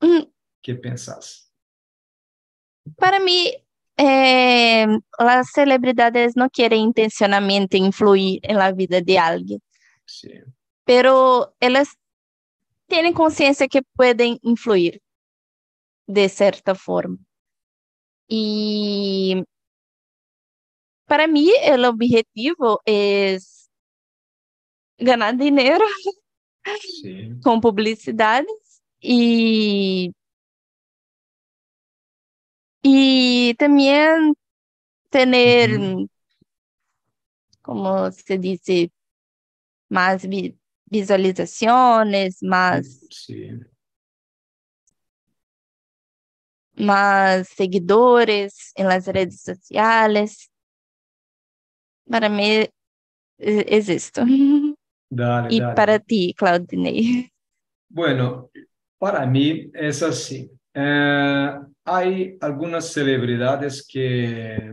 Mm, 0.00 0.22
¿Qué 0.62 0.74
pensás? 0.76 1.52
Para 2.96 3.20
mí, 3.20 3.52
eh, 3.96 4.86
las 5.18 5.50
celebridades 5.52 6.36
no 6.36 6.48
quieren 6.50 6.78
intencionalmente 6.80 7.76
influir 7.76 8.40
en 8.42 8.56
la 8.56 8.72
vida 8.72 9.00
de 9.00 9.18
alguien, 9.18 9.60
Sí. 10.06 10.30
pero 10.84 11.54
elas 11.60 11.88
tienen 12.86 13.12
conciencia 13.12 13.68
que 13.68 13.82
pueden 13.94 14.38
influir 14.42 15.02
de 16.10 16.28
cierta 16.28 16.74
forma. 16.74 17.18
Y 18.28 19.42
para 21.06 21.26
mí, 21.26 21.50
el 21.62 21.84
objetivo 21.84 22.80
es 22.84 23.70
ganar 24.98 25.36
dinero 25.36 25.84
Sí. 26.80 27.38
com 27.42 27.60
publicidades 27.60 28.46
e 29.02 30.10
e 32.84 33.54
também 33.58 34.34
ter, 35.10 35.70
Ujú. 35.78 36.08
como 37.62 38.10
se 38.12 38.38
dice, 38.38 38.90
más 39.88 40.24
vi- 40.26 40.56
visualizaciones, 40.86 42.42
más, 42.42 43.00
más 46.80 47.48
seguidores 47.48 48.72
en 48.74 48.88
las 48.88 49.06
redes 49.06 49.40
sociales. 49.42 50.50
Para 52.08 52.28
mí 52.28 52.44
e- 52.50 52.70
es 53.38 53.88
esto. 53.88 54.22
Dale, 55.12 55.48
Y 55.54 55.60
dale. 55.60 55.74
para 55.74 55.98
ti, 55.98 56.34
Claudinei. 56.36 57.28
Bueno, 57.88 58.50
para 58.98 59.26
mí 59.26 59.70
es 59.74 60.02
así. 60.04 60.48
Eh, 60.72 61.50
hay 61.84 62.38
algunas 62.40 62.92
celebridades 62.92 63.84
que, 63.86 64.72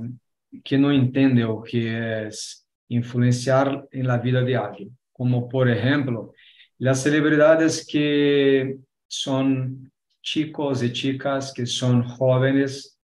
que 0.63 0.77
no 0.77 0.91
entienden 0.91 1.45
o 1.45 1.63
que 1.63 2.27
es 2.27 2.67
influenciar 2.89 3.87
en 3.91 4.05
la 4.05 4.19
vida 4.19 4.41
de 4.43 4.55
alguien, 4.55 4.95
como 5.11 5.49
por 5.49 5.67
ejemplo, 5.69 6.33
las 6.77 7.01
celebridades 7.01 7.85
que 7.85 8.77
son 9.07 9.91
chicos 10.27 10.83
y 10.83 10.91
chicas 10.91 11.53
que 11.53 11.65
son 11.65 12.03
jóvenes, 12.03 12.99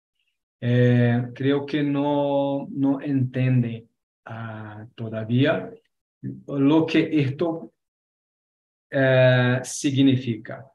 eh, 0.61 1.21
creo 1.35 1.65
que 1.65 1.83
no, 1.83 2.65
no 2.71 3.01
entienden 3.01 3.89
ah, 4.23 4.87
todavía 4.95 5.69
lo 6.47 6.85
que 6.85 7.09
esto 7.19 7.73
eh, 8.89 9.59
significa. 9.63 10.65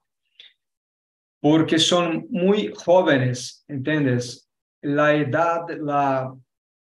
Porque 1.40 1.78
son 1.78 2.26
muy 2.28 2.72
jóvenes, 2.74 3.64
¿entiendes? 3.66 4.46
La 4.82 5.14
edad, 5.14 5.66
la, 5.80 6.34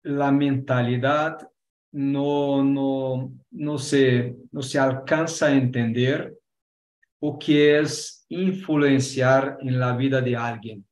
la 0.04 0.30
mentalidad 0.30 1.38
no, 1.92 2.62
no, 2.62 3.32
no, 3.50 3.78
se, 3.78 4.36
no 4.52 4.62
se 4.62 4.78
alcanza 4.78 5.46
a 5.46 5.54
entender 5.54 6.36
o 7.18 7.36
que 7.36 7.80
es 7.80 8.19
influenciar 8.30 9.58
en 9.60 9.78
la 9.78 9.96
vida 9.96 10.20
de 10.20 10.36
alguien. 10.36 10.86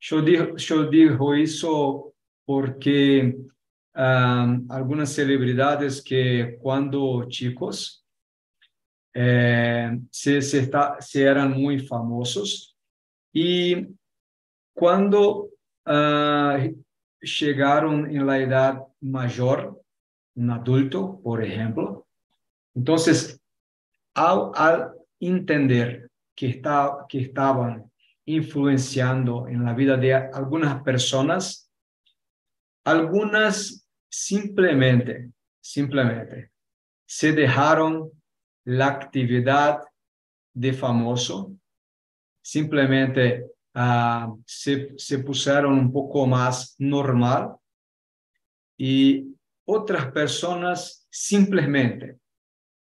Yo 0.00 0.22
digo, 0.22 0.56
yo 0.56 0.84
digo 0.86 1.34
eso 1.34 2.14
porque 2.44 3.36
um, 3.94 4.66
algunas 4.70 5.12
celebridades 5.12 6.02
que 6.02 6.56
cuando 6.60 7.26
chicos 7.28 8.04
eh, 9.14 9.98
se, 10.10 10.42
se, 10.42 10.70
eran 11.22 11.52
muy 11.52 11.78
famosos 11.80 12.76
y 13.32 13.86
cuando 14.74 15.50
uh, 15.86 16.84
llegaron 17.20 18.10
en 18.10 18.26
la 18.26 18.38
edad 18.38 18.82
mayor, 19.00 19.80
un 20.36 20.50
adulto, 20.50 21.20
por 21.22 21.42
ejemplo, 21.42 22.06
entonces 22.74 23.40
al 24.14 24.92
entender 25.20 26.03
que, 26.34 26.48
está, 26.48 27.06
que 27.08 27.20
estaban 27.20 27.90
influenciando 28.26 29.48
en 29.48 29.64
la 29.64 29.74
vida 29.74 29.96
de 29.96 30.14
algunas 30.14 30.82
personas, 30.82 31.70
algunas 32.84 33.88
simplemente, 34.08 35.30
simplemente 35.60 36.52
se 37.06 37.32
dejaron 37.32 38.10
la 38.64 38.86
actividad 38.86 39.80
de 40.54 40.72
famoso, 40.72 41.54
simplemente 42.42 43.46
uh, 43.74 44.42
se, 44.46 45.18
pusieron 45.18 45.74
un 45.74 45.92
poco 45.92 46.26
más 46.26 46.74
normal. 46.78 47.56
Y 48.76 49.34
otras 49.66 50.10
personas 50.12 51.06
simplemente 51.10 52.18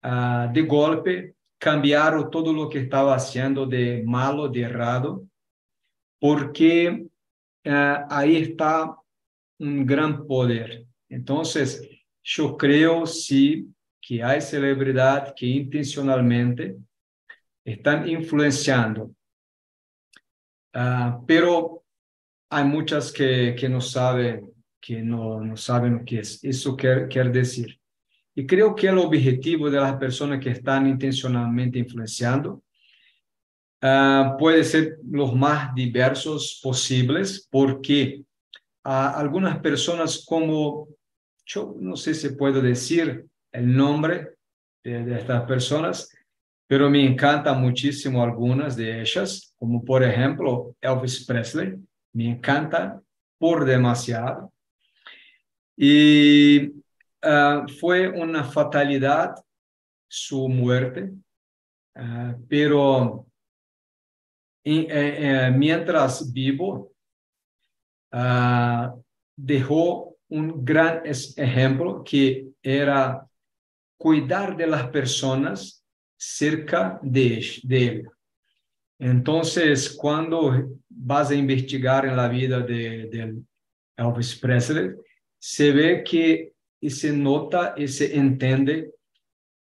uh, 0.04 0.52
de 0.52 0.62
golpe 0.62 1.36
cambiaron 1.62 2.32
todo 2.32 2.52
lo 2.52 2.68
que 2.68 2.80
estaba 2.80 3.14
haciendo 3.14 3.68
de 3.68 4.02
malo, 4.04 4.50
de 4.50 4.62
errado, 4.62 5.28
porque 6.20 7.06
uh, 7.66 7.98
ahí 8.10 8.38
está 8.38 8.98
un 9.60 9.86
gran 9.86 10.26
poder. 10.26 10.88
Entonces, 11.08 11.88
yo 12.24 12.58
creo 12.58 13.06
sí 13.06 13.72
que 14.02 14.24
hay 14.24 14.42
celebridad 14.42 15.36
que 15.36 15.46
intencionalmente 15.46 16.78
están 17.64 18.10
influenciando, 18.10 19.12
uh, 20.74 21.24
pero 21.28 21.84
hay 22.50 22.64
muchas 22.66 23.12
que, 23.12 23.56
que 23.56 23.70
no 23.70 23.82
saben 23.82 24.52
que 24.82 25.04
no, 25.04 25.40
no 25.40 25.56
saben 25.56 26.00
lo 26.00 26.06
que 26.06 26.22
es. 26.22 26.44
Eso 26.44 26.76
quiere, 26.76 27.08
quiere 27.08 27.30
decir. 27.30 27.81
Y 28.34 28.46
creo 28.46 28.74
que 28.74 28.88
el 28.88 28.98
objetivo 28.98 29.70
de 29.70 29.80
las 29.80 29.96
personas 29.98 30.40
que 30.40 30.52
están 30.52 30.88
intencionalmente 30.88 31.80
influenciando 31.80 32.64
uh, 33.82 34.38
puede 34.38 34.64
ser 34.64 34.98
los 35.10 35.36
más 35.36 35.76
diversos 35.76 36.60
posibles, 36.64 37.48
porque 37.52 38.24
uh, 38.86 38.90
algunas 38.90 39.60
personas 39.60 40.24
como, 40.26 40.88
yo 41.46 41.76
no 41.80 41.96
sé 41.96 42.14
si 42.14 42.30
puedo 42.30 42.62
decir 42.62 43.26
el 43.52 43.76
nombre 43.76 44.30
de, 44.84 45.04
de 45.04 45.20
estas 45.20 45.44
personas, 45.44 46.10
pero 46.68 46.90
me 46.90 47.06
encantan 47.06 47.60
muchísimo 47.60 48.24
algunas 48.24 48.78
de 48.78 49.02
ellas, 49.02 49.54
como 49.60 49.84
por 49.84 50.04
ejemplo 50.04 50.74
Elvis 50.80 51.26
Presley, 51.26 51.76
me 52.14 52.30
encanta 52.30 53.02
por 53.38 53.66
demasiado. 53.66 54.54
Y 55.76 56.81
uh, 57.24 57.68
fue 57.80 58.10
una 58.10 58.44
fatalidad 58.44 59.36
su 60.08 60.48
muerte, 60.50 61.12
uh, 61.96 62.46
pero 62.48 63.28
eh, 64.64 64.88
eh, 64.90 65.52
mientras 65.56 66.32
vivo, 66.32 66.94
uh, 68.14 69.02
dejó 69.36 70.18
un 70.30 70.64
gran 70.64 71.02
ejemplo 71.06 72.04
que 72.04 72.48
era 72.62 73.28
cuidar 73.98 74.56
de 74.56 74.68
las 74.68 74.88
personas 74.90 75.84
cerca 76.18 77.00
de, 77.02 77.44
de 77.64 77.88
él. 77.88 78.10
Entonces, 79.00 79.90
cuando 79.90 80.78
vas 80.88 81.32
a 81.32 81.36
investigar 81.36 82.06
en 82.06 82.16
la 82.16 82.28
vida 82.28 82.60
de, 82.60 83.08
de 83.08 83.42
Elvis 83.98 84.36
Presley, 84.36 84.92
se 85.40 85.72
ve 85.72 86.04
que 86.04 86.54
y 86.82 86.90
se 86.90 87.16
nota 87.16 87.76
y 87.78 87.88
se 87.88 88.18
entiende 88.18 88.92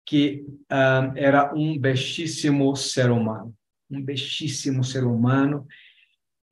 que 0.03 0.43
um, 0.69 1.15
era 1.15 1.51
un 1.53 1.79
bellísimo 1.79 2.75
ser 2.75 3.11
humano, 3.11 3.53
un 3.89 4.05
bellísimo 4.05 4.83
ser 4.83 5.05
humano 5.05 5.67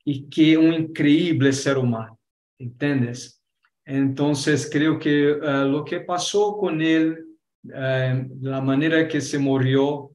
y 0.06 0.30
que 0.30 0.58
un 0.58 0.74
increíble 0.74 1.52
ser 1.52 1.78
humano, 1.78 2.20
¿entiendes? 2.60 3.42
Entonces 3.86 4.70
creo 4.72 5.00
que 5.00 5.32
uh, 5.34 5.68
lo 5.68 5.84
que 5.84 6.02
pasó 6.02 6.56
con 6.58 6.82
él, 6.82 7.26
uh, 7.66 8.38
la 8.42 8.62
manera 8.62 9.08
que 9.08 9.22
se 9.22 9.40
murió, 9.40 10.12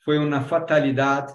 fue 0.00 0.18
una 0.18 0.40
fatalidad, 0.40 1.26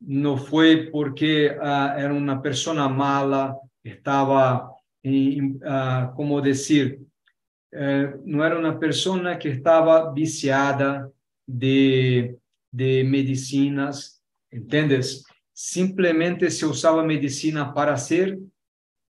no 0.00 0.36
fue 0.36 0.90
porque 0.92 1.56
ah, 1.60 1.96
era 1.98 2.12
una 2.12 2.40
persona 2.42 2.88
mala, 2.88 3.56
estaba, 3.82 4.70
uh, 5.02 6.14
como 6.14 6.40
decir, 6.42 7.07
eh, 7.70 8.14
no 8.24 8.44
era 8.44 8.58
una 8.58 8.78
persona 8.78 9.38
que 9.38 9.50
estaba 9.50 10.12
viciada 10.12 11.10
de, 11.46 12.38
de 12.70 13.04
medicinas, 13.04 14.22
¿entiendes? 14.50 15.24
Simplemente 15.52 16.50
se 16.50 16.64
usaba 16.66 17.02
medicina 17.02 17.74
para 17.74 17.94
hacer 17.94 18.38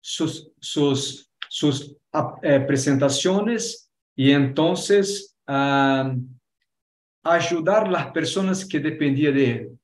sus, 0.01 0.51
sus, 0.61 1.31
sus 1.49 1.95
eh, 2.43 2.61
presentaciones 2.61 3.91
y 4.15 4.31
entonces 4.31 5.37
ayudar 7.23 7.87
a 7.87 7.91
las 7.91 8.11
personas 8.13 8.65
que 8.65 8.81
dependían 8.81 9.35
de 9.35 9.51
él. 9.51 9.79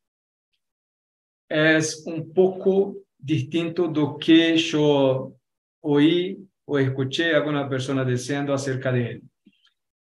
Es 1.48 2.02
un 2.06 2.32
poco 2.32 2.96
distinto 3.18 3.88
do 3.88 4.18
que 4.18 4.56
yo 4.56 5.32
oí 5.80 6.43
o 6.66 6.78
escuché 6.78 7.34
a 7.34 7.38
alguna 7.38 7.68
persona 7.68 8.04
diciendo 8.04 8.54
acerca 8.54 8.90
de 8.92 9.10
él. 9.10 9.22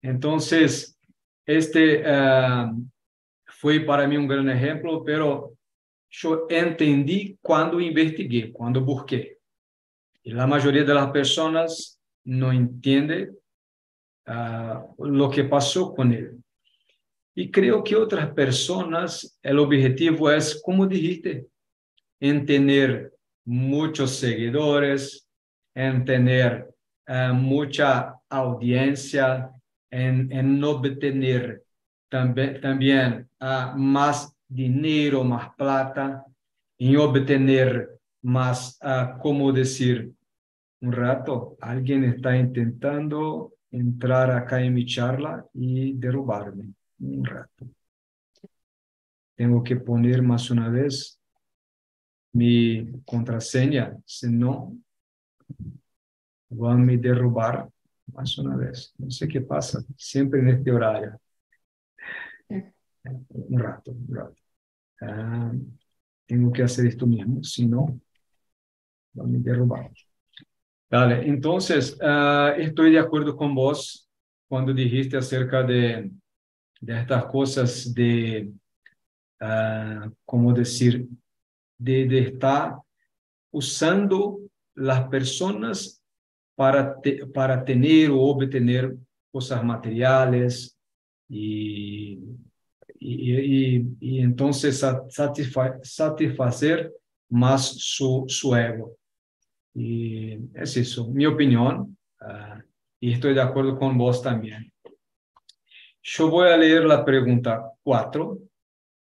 Entonces, 0.02 0.98
este 1.46 2.02
uh, 2.02 2.88
fue 3.46 3.80
para 3.80 4.06
mí 4.06 4.16
un 4.16 4.28
gran 4.28 4.48
ejemplo, 4.48 5.02
pero 5.04 5.54
yo 6.10 6.46
entendí 6.48 7.38
cuando 7.40 7.80
investigué, 7.80 8.52
cuando 8.52 8.80
busqué. 8.80 9.38
Y 10.22 10.32
la 10.32 10.46
mayoría 10.46 10.84
de 10.84 10.94
las 10.94 11.10
personas 11.10 12.00
no 12.24 12.52
entiende 12.52 13.30
uh, 14.26 15.04
lo 15.04 15.30
que 15.30 15.44
pasó 15.44 15.94
con 15.94 16.12
él. 16.12 16.38
Y 17.34 17.50
creo 17.50 17.84
que 17.84 17.94
otras 17.94 18.32
personas, 18.32 19.38
el 19.42 19.60
objetivo 19.60 20.30
es, 20.30 20.60
como 20.60 20.86
dijiste, 20.86 21.46
en 22.20 22.44
tener 22.44 23.12
muchos 23.44 24.16
seguidores, 24.16 25.27
en 25.78 26.04
tener 26.04 26.74
uh, 27.06 27.32
mucha 27.32 28.16
audiencia, 28.28 29.48
en, 29.88 30.30
en 30.32 30.64
obtener 30.64 31.62
también, 32.08 32.60
también 32.60 33.30
uh, 33.40 33.78
más 33.78 34.36
dinero, 34.48 35.22
más 35.22 35.54
plata, 35.54 36.24
en 36.78 36.96
obtener 36.96 37.90
más, 38.22 38.76
uh, 38.82 39.20
¿cómo 39.20 39.52
decir? 39.52 40.12
Un 40.80 40.92
rato, 40.92 41.56
alguien 41.60 42.02
está 42.02 42.36
intentando 42.36 43.52
entrar 43.70 44.32
acá 44.32 44.60
en 44.60 44.74
mi 44.74 44.84
charla 44.84 45.46
y 45.54 45.92
derrubarme. 45.92 46.74
Un 46.98 47.24
rato. 47.24 47.68
Tengo 49.36 49.62
que 49.62 49.76
poner 49.76 50.22
más 50.22 50.50
una 50.50 50.68
vez 50.68 51.20
mi 52.32 53.00
contraseña, 53.04 53.96
si 54.04 54.28
no, 54.28 54.76
van 56.50 56.80
a 56.80 56.84
me 56.84 56.96
derrubar 56.96 57.68
más 58.12 58.38
una 58.38 58.56
vez. 58.56 58.94
No 58.98 59.10
sé 59.10 59.28
qué 59.28 59.40
pasa, 59.40 59.80
siempre 59.96 60.40
en 60.40 60.48
este 60.48 60.72
horario. 60.72 61.18
Un 62.48 63.58
rato, 63.58 63.92
un 63.92 64.14
rato. 64.14 64.42
Ah, 65.00 65.52
tengo 66.26 66.52
que 66.52 66.62
hacer 66.62 66.86
esto 66.86 67.06
mismo, 67.06 67.42
si 67.42 67.66
no, 67.66 68.00
van 69.12 69.34
a 69.34 69.38
derrubar. 69.38 69.90
Vale, 70.90 71.26
entonces, 71.26 71.98
uh, 72.00 72.58
estoy 72.58 72.92
de 72.92 72.98
acuerdo 72.98 73.36
con 73.36 73.54
vos 73.54 74.08
cuando 74.48 74.72
dijiste 74.72 75.16
acerca 75.16 75.62
de, 75.62 76.10
de 76.80 77.00
estas 77.00 77.26
cosas 77.26 77.94
de, 77.94 78.50
uh, 79.40 80.10
¿cómo 80.24 80.52
decir? 80.52 81.06
De, 81.76 82.06
de, 82.06 82.18
estar 82.20 82.76
usando 83.50 84.40
las 84.78 85.08
personas 85.08 86.02
para, 86.54 86.96
para 87.34 87.64
tener 87.64 88.10
o 88.10 88.20
obtener 88.20 88.96
cosas 89.30 89.62
materiales 89.62 90.78
y, 91.28 92.18
y, 92.98 93.86
y, 94.00 94.20
entonces 94.20 94.78
satisfa, 95.08 95.78
satisfacer 95.82 96.92
más 97.28 97.74
su, 97.78 98.24
su 98.28 98.56
ego. 98.56 98.96
Y 99.74 100.34
es 100.54 100.76
eso, 100.76 101.08
mi 101.08 101.26
opinión, 101.26 101.96
uh, 102.20 102.60
y 103.00 103.12
estoy 103.12 103.34
de 103.34 103.42
acuerdo 103.42 103.78
con 103.78 103.96
vos 103.96 104.22
también. 104.22 104.72
Yo 106.02 106.30
voy 106.30 106.48
a 106.48 106.56
leer 106.56 106.84
la 106.84 107.04
pregunta 107.04 107.72
cuatro. 107.82 108.38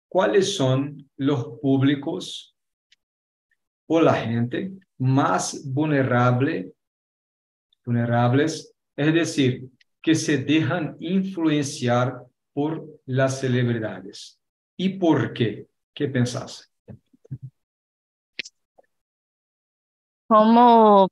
¿Cuáles 0.07 0.55
son 0.55 1.09
los 1.17 1.59
públicos 1.59 2.55
o 3.88 3.99
la 3.99 4.13
gente 4.13 4.71
más 4.97 5.63
vulnerable, 5.65 6.73
vulnerables, 7.86 8.73
es 8.95 9.13
decir, 9.13 9.69
que 10.01 10.15
se 10.15 10.38
dejan 10.38 10.95
influenciar 10.99 12.23
por 12.53 12.86
las 13.06 13.39
celebridades? 13.39 14.39
¿Y 14.77 14.89
por 14.97 15.34
qué? 15.34 15.67
¿Qué 15.93 16.08
pensás? 16.08 16.71
Como, 20.27 21.08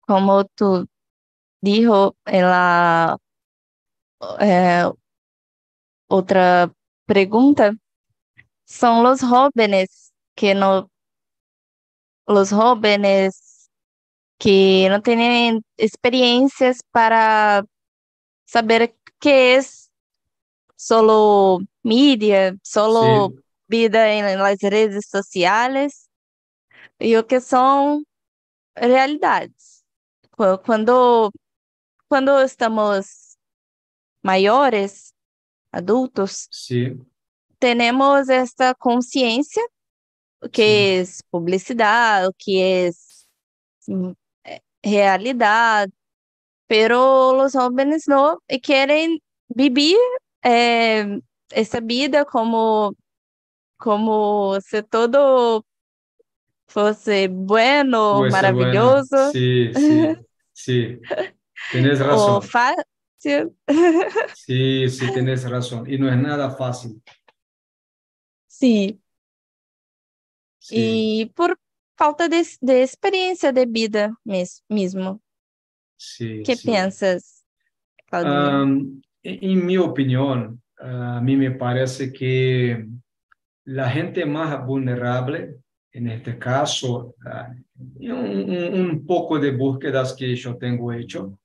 como 0.00 0.44
tú 0.44 0.86
dijo 1.60 2.16
en 2.26 2.42
la 2.42 3.16
eh, 4.40 4.84
otra 6.08 6.72
pregunta, 7.06 7.72
son 8.64 9.02
los 9.02 9.22
jóvenes 9.22 10.12
que 10.34 10.54
no, 10.54 10.90
los 12.26 12.50
jóvenes 12.50 13.70
que 14.38 14.88
no 14.90 15.02
tienen 15.02 15.62
experiencias 15.76 16.80
para 16.90 17.64
saber 18.44 18.96
qué 19.20 19.56
es 19.56 19.90
solo 20.76 21.60
media, 21.82 22.56
solo 22.62 23.30
Sí. 23.30 23.40
vida 23.68 24.12
en 24.12 24.38
las 24.38 24.58
redes 24.60 25.08
sociales 25.08 26.08
e 27.00 27.16
o 27.18 27.26
que 27.26 27.40
são 27.40 28.02
realidades. 28.76 29.84
Quando, 30.64 31.30
quando 32.08 32.40
estamos 32.40 33.36
maiores, 34.22 35.14
adultos, 35.72 36.48
Sí, 36.50 36.94
temos 37.58 38.28
esta 38.28 38.74
consciência 38.74 39.62
o 40.42 40.48
que 40.48 40.62
é 40.62 41.04
publicidade, 41.30 42.28
o 42.28 42.32
que 42.38 42.60
é 42.62 42.90
hum, 43.88 44.14
é, 44.44 44.60
realidade, 44.84 45.92
pero 46.68 47.44
os 47.44 47.52
jóvenes 47.52 48.04
não 48.06 48.38
e 48.48 48.58
querem 48.58 49.20
viver 49.54 49.96
eh, 50.44 51.18
essa 51.52 51.80
vida 51.80 52.24
como 52.24 52.94
como 53.78 54.58
se 54.60 54.82
todo 54.82 55.64
fosse 56.66 57.28
bueno, 57.28 58.18
Puede 58.18 58.32
maravilhoso 58.32 59.30
Sí, 59.32 59.72
sí, 59.74 60.14
sí. 60.52 61.00
Tienes 61.70 62.00
razón. 62.00 62.42
fácil. 62.42 63.56
Sí, 64.34 64.88
sí, 64.88 65.12
tienes 65.12 65.48
razón. 65.48 65.90
Y 65.90 65.98
no 65.98 66.08
es 66.08 66.16
nada 66.16 66.50
fácil. 66.50 67.02
Sim, 70.68 71.20
e 71.22 71.26
por 71.34 71.56
falta 71.96 72.28
de, 72.28 72.42
de 72.60 72.82
experiência 72.82 73.52
de 73.52 73.64
vida 73.66 74.12
mes, 74.24 74.62
mesmo. 74.68 75.20
sí, 75.96 76.42
que 76.42 76.56
sí. 76.56 76.66
pensas, 76.66 77.44
Claudinha? 78.08 78.62
Am, 78.62 79.00
en, 79.22 79.38
en 79.50 79.66
mi 79.66 79.78
opinión, 79.78 80.60
a 80.78 81.20
mí 81.20 81.36
me 81.36 81.52
parece 81.52 82.12
que 82.12 82.86
la 83.64 83.88
gente 83.90 84.26
más 84.26 84.64
vulnerable, 84.66 85.56
en 85.92 86.08
este 86.08 86.38
caso, 86.38 87.14
un- 88.00 88.80
un 88.90 89.06
poco 89.06 89.38
de 89.38 89.50
búsquedas 89.52 90.14
que 90.14 90.34
yo 90.34 90.56
tengo 90.56 90.92
hecho, 90.92 91.38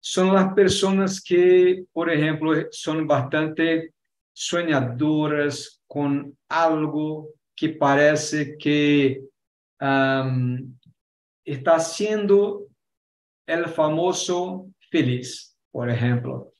son 0.00 0.32
las 0.34 0.54
personas 0.54 1.20
que, 1.22 1.84
por 1.92 2.10
ejemplo, 2.10 2.52
son 2.70 3.06
bastante 3.06 3.92
soñadoras 4.32 5.82
con 5.86 6.36
algo 6.48 7.28
que 7.60 7.68
parece 7.68 8.56
que 8.56 9.20
está 11.44 11.78
siendo 11.78 12.68
el 13.46 13.66
famoso 13.66 14.70
feliz, 14.90 15.54
por 15.70 15.90
ejemplo. 15.90 16.54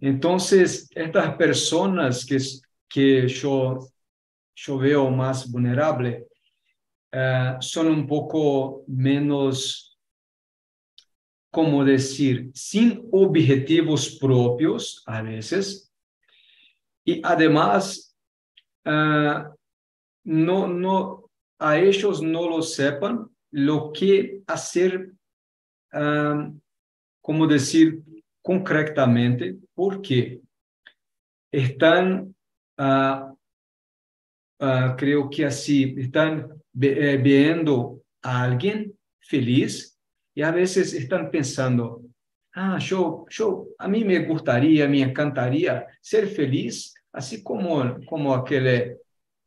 Entonces, 0.00 0.88
estas 0.94 1.36
personas 1.36 2.24
que, 2.88 3.28
yo, 3.28 3.80
veo 4.80 5.10
más 5.10 5.50
vulnerable 5.50 6.26
eh, 7.12 7.56
son 7.60 7.88
un 7.88 8.06
poco 8.06 8.82
menos, 8.86 9.98
¿cómo 11.50 11.84
decir?, 11.84 12.50
sin 12.54 13.06
objetivos 13.12 14.16
propios 14.18 15.02
a 15.04 15.20
veces, 15.20 15.92
y 17.04 17.20
además 17.22 18.16
ah, 18.86 19.53
no, 20.24 20.66
no, 20.66 21.30
a 21.58 21.78
ellos 21.78 22.22
no 22.22 22.48
lo 22.48 22.62
sepan 22.62 23.28
lo 23.50 23.92
que 23.92 24.42
hacer, 24.46 25.12
ah, 25.92 26.50
como 27.20 27.46
decir 27.46 28.02
concretamente, 28.42 29.56
porque 29.74 30.40
están, 31.52 32.34
ah, 32.76 33.30
creo 34.96 35.28
que 35.30 35.44
así, 35.44 35.94
están 35.98 36.48
eh, 36.80 37.20
viendo 37.22 38.02
a 38.22 38.42
alguien 38.42 38.98
feliz 39.20 39.98
y 40.34 40.42
a 40.42 40.50
veces 40.50 40.92
están 40.94 41.30
pensando, 41.30 42.02
ah, 42.54 42.78
yo, 42.78 43.24
yo, 43.30 43.68
a 43.78 43.88
mí 43.88 44.04
me 44.04 44.20
gustaría, 44.20 44.88
me 44.88 45.02
encantaría 45.02 45.86
ser 46.00 46.26
feliz, 46.28 46.94
así 47.12 47.42
como, 47.42 47.98
como 48.06 48.34
aquel 48.34 48.98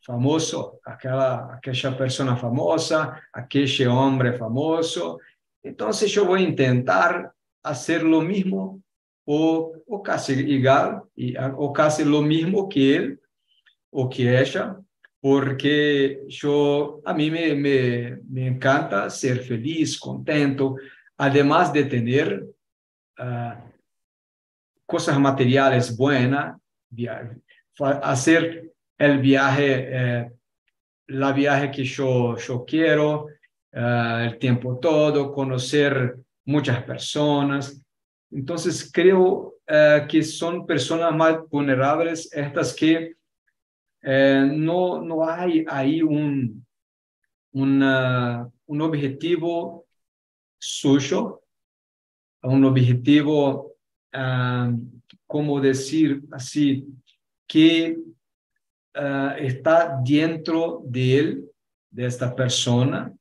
famoso, 0.02 0.80
aquella, 0.86 1.54
aquella 1.56 1.98
persona 1.98 2.36
famosa, 2.36 3.22
aquel 3.34 3.88
hombre 3.88 4.34
famoso. 4.34 5.20
Entonces 5.62 6.12
yo 6.12 6.26
voy 6.26 6.42
a 6.44 6.48
intentar 6.50 7.32
hacer 7.64 8.04
lo 8.04 8.22
mismo 8.22 8.82
o, 9.26 9.74
o 9.86 10.04
casi 10.04 10.34
igual, 10.34 11.04
o 11.58 11.74
casi 11.74 12.06
lo 12.06 12.22
mismo 12.22 12.70
que 12.70 12.96
él 12.96 13.20
o 13.90 14.10
que 14.10 14.40
ella, 14.40 14.78
porque 15.20 16.24
yo, 16.28 17.02
a 17.04 17.14
mí 17.14 17.32
me, 17.32 17.56
me, 17.56 18.18
me 18.30 18.48
encanta 18.48 19.10
ser 19.10 19.40
feliz, 19.40 20.00
contento, 20.00 20.76
además 21.18 21.74
de 21.74 21.84
tener 21.86 22.46
uh, 23.20 23.68
cosas 24.86 25.20
materiales 25.20 25.96
buenas, 25.98 26.58
hacer 28.02 28.72
el 28.98 29.20
viaje, 29.20 29.88
eh, 29.90 30.32
la 31.08 31.32
viaje 31.32 31.72
que 31.72 31.84
yo, 31.84 32.38
yo 32.38 32.66
quiero, 32.66 33.26
uh, 33.74 34.20
el 34.26 34.38
tiempo 34.40 34.78
todo, 34.80 35.32
conocer 35.32 36.18
muchas 36.46 36.84
personas. 36.84 37.82
Entonces 38.32 38.92
creo 38.92 39.56
uh, 39.68 40.08
que 40.08 40.24
son 40.24 40.66
personas 40.66 41.16
más 41.16 41.38
vulnerables 41.50 42.30
estas 42.34 42.74
que 42.74 43.16
no, 44.04 45.02
no 45.02 45.28
hay 45.28 45.66
ahí 45.68 46.02
un, 46.02 46.66
una, 47.52 48.50
un 48.66 48.82
objetivo 48.82 49.86
suyo 50.58 51.42
un 52.48 52.64
objetivo, 52.66 53.76
como 55.26 55.60
decir 55.60 56.24
así, 56.32 56.88
que 57.48 57.98
uh, 58.98 59.38
está 59.38 60.00
dentro 60.04 60.82
de 60.86 61.20
él, 61.20 61.52
de 61.90 62.06
esta 62.06 62.36
persona, 62.36 63.14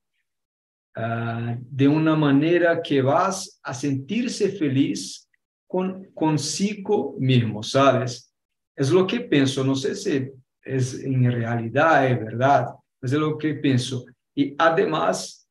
uh, 0.97 1.57
de 1.59 1.89
una 1.89 2.17
manera 2.17 2.81
que 2.83 3.03
vas 3.03 3.61
a 3.62 3.75
sentirse 3.75 4.51
feliz 4.51 5.29
con 5.67 6.05
consigo 6.15 7.17
mismo, 7.19 7.62
¿sabes? 7.62 8.33
Es 8.75 8.91
lo 8.91 9.07
que 9.07 9.21
pienso, 9.21 9.65
no 9.65 9.75
sé 9.75 9.95
si 9.95 10.31
es 10.62 10.95
en 11.03 11.31
realidad, 11.31 12.07
es 12.11 12.19
verdad, 12.19 12.67
es 13.01 13.12
lo 13.12 13.37
que 13.39 13.55
pienso. 13.55 14.05
Y 14.35 14.55
además, 14.59 15.49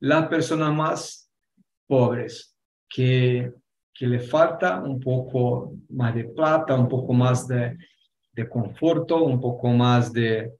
las 0.00 0.28
personas 0.28 0.74
más 0.74 1.30
pobres, 1.86 2.54
que 2.88 3.52
le 4.00 4.20
falta 4.20 4.82
un 4.82 5.00
poco 5.00 5.72
más 5.88 6.14
de 6.14 6.24
plata, 6.24 6.74
un 6.74 6.88
poco 6.88 7.12
más 7.12 7.46
de, 7.48 7.76
de 8.36 8.48
conforto, 8.48 9.24
un 9.24 9.40
poco 9.40 9.68
más 9.70 10.12
de, 10.12 10.52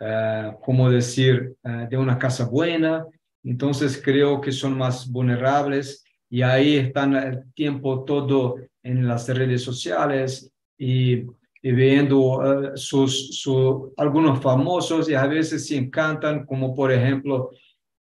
uh, 0.00 0.58
¿cómo 0.64 0.88
decir?, 0.88 1.56
uh, 1.64 1.88
de 1.90 1.96
una 1.98 2.16
casa 2.16 2.46
buena. 2.46 3.04
Entonces 3.44 4.00
creo 4.02 4.40
que 4.40 4.52
son 4.52 4.78
más 4.78 5.10
vulnerables 5.10 6.04
y 6.30 6.42
ahí 6.42 6.76
están 6.76 7.16
el 7.16 7.52
tiempo 7.54 8.04
todo 8.04 8.56
en 8.84 9.06
las 9.08 9.28
redes 9.28 9.62
sociales 9.62 10.50
y, 10.78 11.24
y 11.60 11.72
viendo 11.72 12.18
uh, 12.20 12.76
sus, 12.76 13.36
su, 13.40 13.92
algunos 13.96 14.40
famosos 14.40 15.10
y 15.10 15.14
a 15.14 15.26
veces 15.26 15.66
se 15.66 15.76
encantan, 15.76 16.46
como 16.46 16.72
por 16.72 16.92
ejemplo 16.92 17.50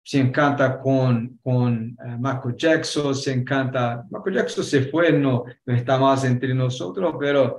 se 0.03 0.19
encanta 0.19 0.79
con, 0.79 1.37
con 1.43 1.97
Michael 2.19 2.55
Jackson, 2.55 3.13
se 3.13 3.33
encanta, 3.33 4.05
Michael 4.09 4.37
Jackson 4.37 4.63
se 4.63 4.83
fue, 4.83 5.11
no, 5.11 5.43
no 5.65 5.75
está 5.75 5.99
más 5.99 6.23
entre 6.23 6.53
nosotros, 6.53 7.15
pero 7.19 7.57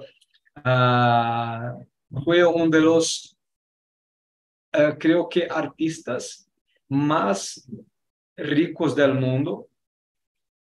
uh, 0.65 2.23
fue 2.25 2.45
uno 2.45 2.69
de 2.69 2.81
los, 2.81 3.37
uh, 4.75 4.97
creo 4.99 5.29
que 5.29 5.47
artistas 5.51 6.49
más 6.89 7.69
ricos 8.37 8.95
del 8.95 9.15
mundo. 9.15 9.69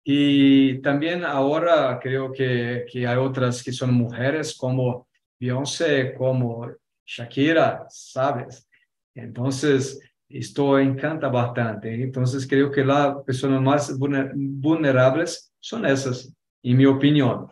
Y 0.05 0.81
también 0.81 1.23
ahora 1.23 1.97
creo 2.01 2.31
que, 2.31 2.85
que 2.91 3.07
hay 3.07 3.17
otras 3.17 3.63
que 3.63 3.71
son 3.71 3.93
mujeres 3.93 4.55
como 4.57 5.07
Beyoncé, 5.39 6.13
como 6.13 6.69
Shakira, 7.05 7.85
¿sabes? 7.89 8.67
Entonces, 9.15 9.99
esto 10.27 10.79
encanta 10.79 11.29
bastante. 11.29 11.93
Entonces 11.93 12.47
creo 12.47 12.71
que 12.71 12.83
las 12.83 13.23
personas 13.23 13.61
más 13.61 13.97
vulnerables 13.97 15.53
son 15.59 15.85
esas, 15.85 16.33
en 16.63 16.77
mi 16.77 16.85
opinión. 16.85 17.47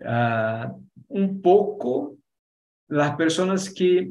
Uh, 0.00 0.87
un 1.08 1.40
poco 1.40 2.16
las 2.88 3.16
personas 3.16 3.72
que 3.72 4.10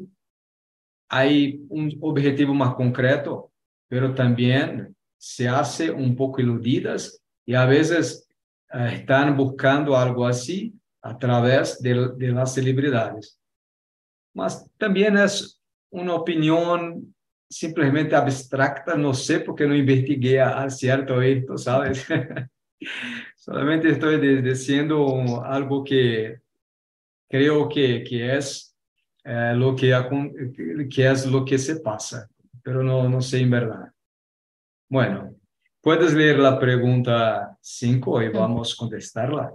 hay 1.10 1.65
un 1.69 1.97
objetivo 2.01 2.53
más 2.53 2.75
concreto, 2.75 3.51
pero 3.88 4.13
también 4.13 4.95
se 5.17 5.47
hace 5.47 5.89
un 5.89 6.15
poco 6.15 6.41
iludidas 6.41 7.21
y 7.45 7.55
a 7.55 7.65
veces 7.65 8.27
uh, 8.73 8.86
están 8.86 9.36
buscando 9.36 9.95
algo 9.95 10.25
así 10.25 10.73
a 11.01 11.17
través 11.17 11.81
de, 11.81 12.10
de 12.15 12.27
las 12.31 12.53
celebridades. 12.53 13.39
Mas 14.33 14.69
también 14.77 15.17
es 15.17 15.62
una 15.89 16.13
opinión 16.13 17.15
simplesmente 17.49 18.13
abstracta, 18.13 18.97
não 18.97 19.13
sei 19.13 19.39
porque 19.39 19.65
não 19.65 19.75
investiguei 19.75 20.38
a, 20.38 20.63
a 20.63 20.69
cierto 20.69 21.21
esto, 21.21 21.57
¿sabes? 21.57 22.05
Solamente 23.38 23.88
estou 23.88 24.19
dizendo 24.19 25.41
algo 25.41 25.83
que 25.83 26.39
creo 27.27 27.67
que, 27.67 28.03
que 28.03 28.37
es 28.37 28.75
eh, 29.23 29.53
lo 29.55 29.75
que, 29.75 29.93
que 30.89 31.11
es 31.11 31.25
lo 31.25 31.43
que 31.43 31.57
se 31.57 31.77
pasa, 31.81 32.29
pero 32.63 32.83
no, 32.83 33.07
no 33.09 33.21
sé 33.21 33.39
en 33.39 33.51
verdad. 33.51 33.91
Bueno, 34.89 35.35
puedes 35.81 36.13
leer 36.13 36.39
la 36.39 36.59
pregunta 36.59 37.57
5 37.61 38.21
y 38.21 38.29
vamos 38.29 38.73
a 38.73 38.75
contestarla. 38.77 39.53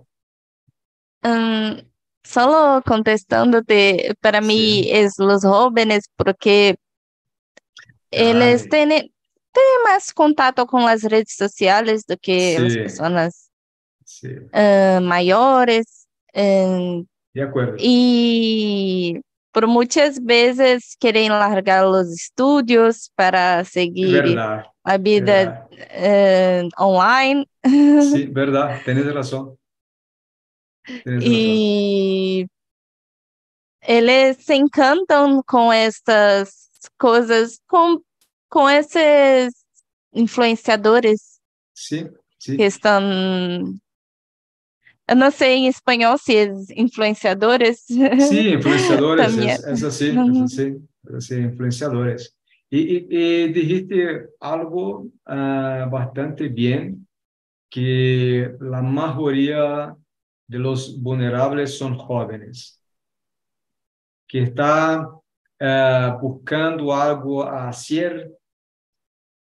Um, 1.24 1.80
solo 2.24 2.82
contestándote, 2.84 4.14
para 4.20 4.40
sí. 4.42 4.46
mí 4.46 4.90
es 4.90 5.18
los 5.18 5.42
jóvenes 5.44 6.04
porque 6.16 6.76
eles 8.10 8.66
têm, 8.68 8.88
têm 8.88 9.82
mais 9.84 10.12
contato 10.12 10.66
com 10.66 10.86
as 10.86 11.02
redes 11.02 11.36
sociais 11.36 12.04
do 12.04 12.18
que 12.18 12.56
Sí. 12.58 12.66
as 12.66 12.76
pessoas 12.76 13.50
Sí, 14.04 14.28
ah, 14.52 15.00
maiores. 15.00 16.06
ah, 16.34 17.02
de 17.34 17.42
acuerdo. 17.42 17.76
e 17.78 19.20
por 19.52 19.66
muitas 19.66 20.18
vezes 20.18 20.96
querem 20.98 21.28
largar 21.28 21.86
os 21.86 22.08
estudos 22.10 23.10
para 23.14 23.64
seguir 23.64 24.22
Verdad, 24.22 24.64
a 24.84 24.96
vida 24.96 25.68
ah, 25.90 26.82
online. 26.84 27.46
sí, 27.64 28.26
verdad, 28.26 28.80
tienes 28.84 29.12
razón. 29.12 29.56
Tienes 30.84 31.22
razón. 31.22 31.32
E 31.32 32.46
eles 33.82 34.38
se 34.38 34.54
encantam 34.54 35.42
com 35.46 35.72
essas 35.72 36.68
coisas, 36.98 37.60
com, 37.68 38.00
com 38.48 38.68
esses 38.70 39.52
influenciadores 40.14 41.40
Sí, 41.74 42.08
sí. 42.38 42.56
que 42.56 42.64
estão. 42.64 43.74
Eu 45.08 45.16
não 45.16 45.30
sei 45.30 45.54
em 45.56 45.66
espanhol 45.68 46.16
se 46.16 46.36
é 46.36 46.44
influenciadores. 46.76 47.84
Sí, 47.86 48.48
influenciadores, 48.50 49.36
es, 49.36 49.64
es 49.64 49.84
así, 49.84 50.08
es 50.08 50.16
Ujú. 50.16 50.44
así, 50.44 50.76
es 51.08 51.14
así, 51.14 51.34
influenciadores. 51.36 52.36
Y, 52.70 52.80
y- 52.80 53.06
y 53.10 53.52
dijiste 53.52 54.28
algo 54.40 55.06
ah, 55.26 55.88
bastante 55.90 56.48
bien, 56.48 57.06
que 57.70 58.54
la 58.60 58.82
mayoría 58.82 59.94
de 60.48 60.58
los 60.58 61.00
vulnerables 61.02 61.76
son 61.76 61.96
jóvenes, 61.96 62.80
que 64.28 64.42
están 64.44 65.06
ah, 65.60 66.18
buscando 66.20 66.94
algo 66.94 67.42
a 67.44 67.68
hacer, 67.68 68.30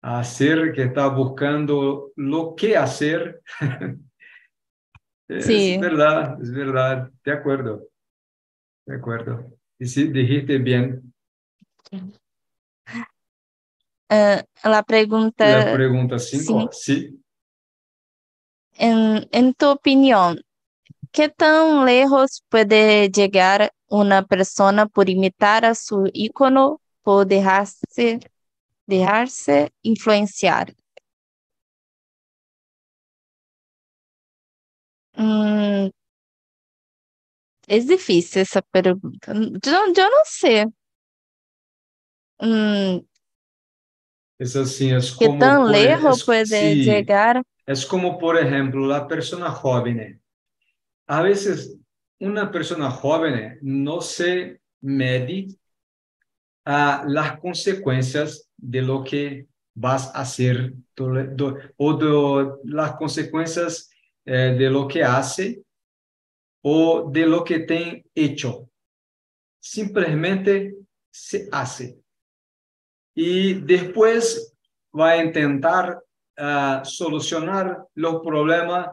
a 0.02 0.20
hacer, 0.20 0.72
que 0.74 0.84
está 0.84 1.08
buscando 1.08 2.12
lo 2.16 2.56
que 2.56 2.78
hacer. 2.78 3.42
Es 5.28 5.46
Sí. 5.46 5.78
verdad, 5.78 6.42
es 6.42 6.52
verdad, 6.52 7.12
de 7.24 7.32
acuerdo. 7.32 7.84
de 8.86 8.96
acuerdo. 8.96 9.52
Y 9.78 9.86
sí, 9.86 10.08
dijiste 10.08 10.58
bien. 10.58 11.14
Uh, 14.10 14.40
la 14.64 14.84
pregunta. 14.84 15.66
La 15.66 15.74
pregunta 15.74 16.18
5, 16.18 16.70
sí. 16.72 17.22
En, 18.76 19.28
en 19.32 19.54
tu 19.54 19.68
opinión, 19.68 20.40
¿qué 21.12 21.30
tan 21.30 21.86
lejos 21.86 22.44
puede 22.50 23.10
llegar 23.10 23.72
una 23.88 24.26
persona 24.26 24.86
por 24.88 25.10
imitar 25.10 25.66
a 25.66 25.76
su 25.76 26.10
ícono, 26.14 26.80
por 27.02 27.28
dejarse, 27.28 28.20
dejarse 28.86 29.72
influenciar? 29.82 30.74
Mm, 35.18 35.90
es 37.68 37.88
difícil 37.88 38.42
esa 38.42 38.62
pregunta. 38.62 39.34
Yo, 39.34 39.72
yo 39.96 40.04
no 40.04 40.18
sé. 40.26 40.68
Mm, 42.42 43.06
es 44.40 44.56
así, 44.56 44.90
es 44.92 45.12
¿Qué 45.20 45.28
como... 45.28 45.40
tan 45.40 45.66
por- 45.66 45.72
lejos 45.72 46.24
es- 46.24 46.26
puede 46.26 46.78
sí. 46.78 46.78
llegar? 46.78 47.44
Es 47.66 47.86
como, 47.86 48.18
por 48.18 48.38
ejemplo, 48.38 48.86
la 48.88 49.08
persona 49.08 49.52
joven. 49.52 50.22
A 51.08 51.22
veces 51.24 51.78
una 52.20 52.52
persona 52.52 52.92
joven 52.92 53.60
no 53.62 54.02
se 54.02 54.62
mede 54.82 55.48
a 56.66 57.04
las 57.08 57.40
consecuencias 57.40 58.50
de 58.58 58.82
lo 58.82 59.04
que 59.04 59.48
vas 59.74 60.08
a 60.16 60.22
hacer 60.22 60.74
do- 60.96 61.24
do- 61.36 61.58
o 61.78 61.94
de 61.94 62.52
las 62.66 62.96
consecuencias 62.96 63.90
eh, 64.30 64.58
de 64.60 64.70
lo 64.70 64.90
que 64.90 65.02
hace 65.06 65.64
o 66.62 67.10
de 67.10 67.26
lo 67.26 67.46
que 67.46 67.60
tem 67.60 68.04
hecho. 68.14 68.70
Simplesmente 69.58 70.76
se 71.10 71.48
hace. 71.50 71.98
Y 73.16 73.54
después 73.54 74.54
va 74.94 75.12
a 75.12 75.24
intentar 75.24 76.04
ah, 76.38 76.82
solucionar 76.84 77.86
los 77.96 78.22
problemas 78.22 78.90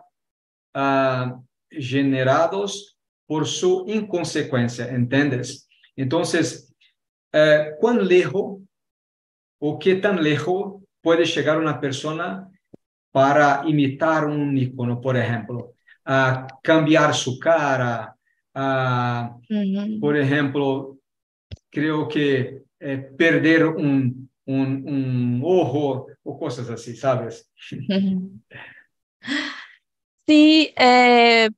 ah, 0.72 1.40
generados 1.68 2.96
por 3.26 3.48
su 3.48 3.86
inconsecuencia, 3.88 4.86
¿entiendes? 4.88 5.68
Entonces, 5.96 6.72
eh, 7.32 7.72
¿cuán 7.80 8.06
lejos 8.06 8.62
o 9.60 9.78
qué 9.80 9.96
tan 9.96 10.22
lejos 10.22 10.80
puede 11.02 11.24
llegar 11.24 11.58
una 11.58 11.80
persona 11.80 12.48
para 13.14 13.62
imitar 13.66 14.26
un 14.26 14.58
icono, 14.58 15.00
por 15.00 15.16
ejemplo? 15.16 15.72
a 16.06 16.46
cambiar 16.62 17.14
su 17.14 17.38
cara, 17.38 18.14
a 18.54 19.36
Ujú. 19.50 20.00
por 20.00 20.16
ejemplo, 20.18 20.98
creo 21.70 22.08
que 22.08 22.64
eh, 22.80 22.98
perder 23.18 23.66
un, 23.66 24.30
un, 24.46 24.68
un 24.88 25.42
ojo 25.44 26.06
o 26.24 26.38
cosas 26.38 26.70
así, 26.70 26.96
¿sabes? 26.96 27.50
Ujú. 27.88 28.40
Sí, 30.26 30.72
eh, 30.78 31.50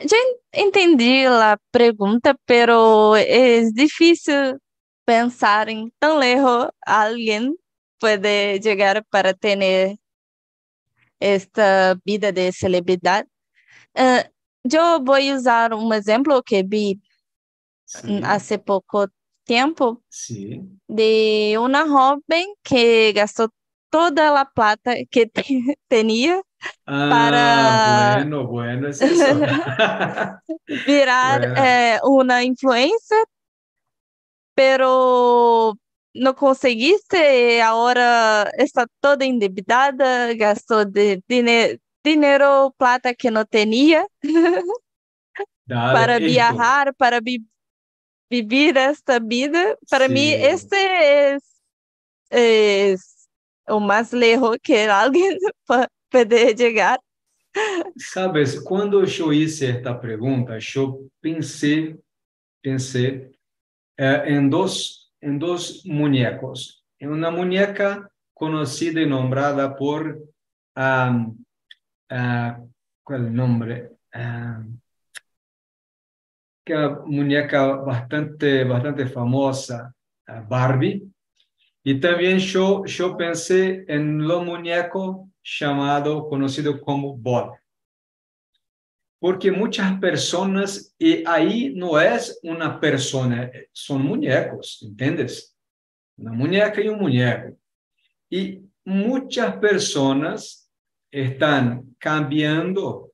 ya 0.00 0.16
en- 0.52 0.66
entendí 0.66 1.24
la 1.24 1.58
pregunta, 1.72 2.36
pero 2.46 3.16
es 3.16 3.74
difícil 3.74 4.58
pensar 5.06 5.70
en 5.70 5.92
tan 6.00 6.20
lejos 6.20 6.70
alguien 6.82 7.56
puede 8.00 8.60
llegar 8.60 9.04
para 9.10 9.34
tener 9.34 9.98
esta 11.20 11.96
vida 12.04 12.32
de 12.32 12.52
celebridad. 12.52 13.26
Eh, 13.94 14.24
yo 14.64 15.00
voy 15.00 15.30
a 15.30 15.36
usar 15.36 15.74
un 15.74 15.92
ejemplo 15.94 16.42
que 16.42 16.62
vi 16.64 17.00
Sí, 17.84 18.20
hace 18.24 18.58
poco 18.58 19.08
tiempo 19.44 20.02
sí. 20.08 20.80
de 20.88 21.56
una 21.60 21.88
joven 21.88 22.46
que 22.62 23.12
gastó 23.14 23.50
toda 23.90 24.32
la 24.32 24.50
plata 24.54 24.94
que 25.10 25.26
te- 25.28 25.78
tenía 25.88 26.42
Ah, 26.86 27.08
Para- 27.10 27.82
bueno, 27.84 28.46
bueno, 28.46 28.88
es 28.88 29.02
eso. 29.02 29.40
virar 30.86 31.40
Bueno. 31.40 31.54
eh, 31.56 31.98
una 32.04 32.42
influencer, 32.44 33.24
pero 34.54 35.74
no 36.14 36.34
conseguiste, 36.34 37.60
ahora 37.62 38.50
está 38.58 38.86
toda 39.00 39.24
endividada, 39.24 40.34
gastou 40.34 40.84
de 40.84 41.22
dine- 41.28 41.78
dinero, 42.04 42.72
plata 42.78 43.14
que 43.14 43.30
no 43.30 43.44
tenía 43.44 44.06
Dale, 45.66 45.92
para 45.92 46.16
esto. 46.16 46.26
viajar, 46.26 46.94
para 46.94 47.20
vi- 47.20 47.44
vivir 48.30 48.76
esta 48.76 49.18
vida. 49.18 49.76
Para 49.88 50.08
mí, 50.08 50.30
Sí. 50.30 50.34
este 50.40 51.34
es, 51.34 51.42
es 52.30 53.28
o 53.68 53.78
más 53.80 54.12
lejos 54.12 54.56
que 54.62 54.88
alguien 54.88 55.36
pu- 55.68 55.88
puede 56.10 56.54
llegar. 56.54 57.00
Sabes, 57.96 58.58
quando 58.60 59.04
eu 59.04 59.32
hice 59.32 59.66
esta 59.70 59.92
pergunta, 59.94 60.56
eu 60.76 61.08
pensei, 61.20 61.98
pensei 62.62 63.30
eh, 63.98 64.32
em 64.32 64.48
dois, 64.48 64.99
em 65.22 65.38
dois 65.38 65.84
muñecos. 65.84 66.82
Em 67.00 67.08
uma 67.08 67.30
muñeca 67.30 68.10
conhecida 68.34 69.00
e 69.00 69.06
nombrada 69.06 69.68
por, 69.74 70.18
ah, 70.74 71.26
ah, 72.10 72.60
qual 73.04 73.20
é 73.20 73.22
o 73.22 73.30
nome? 73.30 73.90
Ah, 74.14 74.62
que 76.64 76.74
muñeca 77.06 77.76
bastante, 77.76 78.64
bastante 78.64 79.06
famosa, 79.06 79.94
a 80.26 80.40
Barbie. 80.40 81.08
E 81.84 81.98
também 81.98 82.38
eu, 82.54 82.84
eu 82.98 83.16
pensei 83.16 83.84
em 83.88 84.00
um 84.00 84.44
muñeco 84.44 85.28
chamado, 85.42 86.28
conhecido 86.28 86.78
como 86.80 87.16
Bob. 87.16 87.59
Porque 89.20 89.52
muchas 89.52 90.00
personas, 90.00 90.94
y 90.98 91.22
ahí 91.26 91.74
no 91.74 92.00
es 92.00 92.40
una 92.42 92.80
persona, 92.80 93.50
son 93.70 94.02
muñecos, 94.02 94.80
¿entiendes? 94.82 95.54
Una 96.16 96.32
muñeca 96.32 96.80
y 96.80 96.88
un 96.88 96.98
muñeco. 96.98 97.56
Y 98.30 98.62
muchas 98.82 99.58
personas 99.58 100.70
están 101.10 101.94
cambiando, 101.98 103.12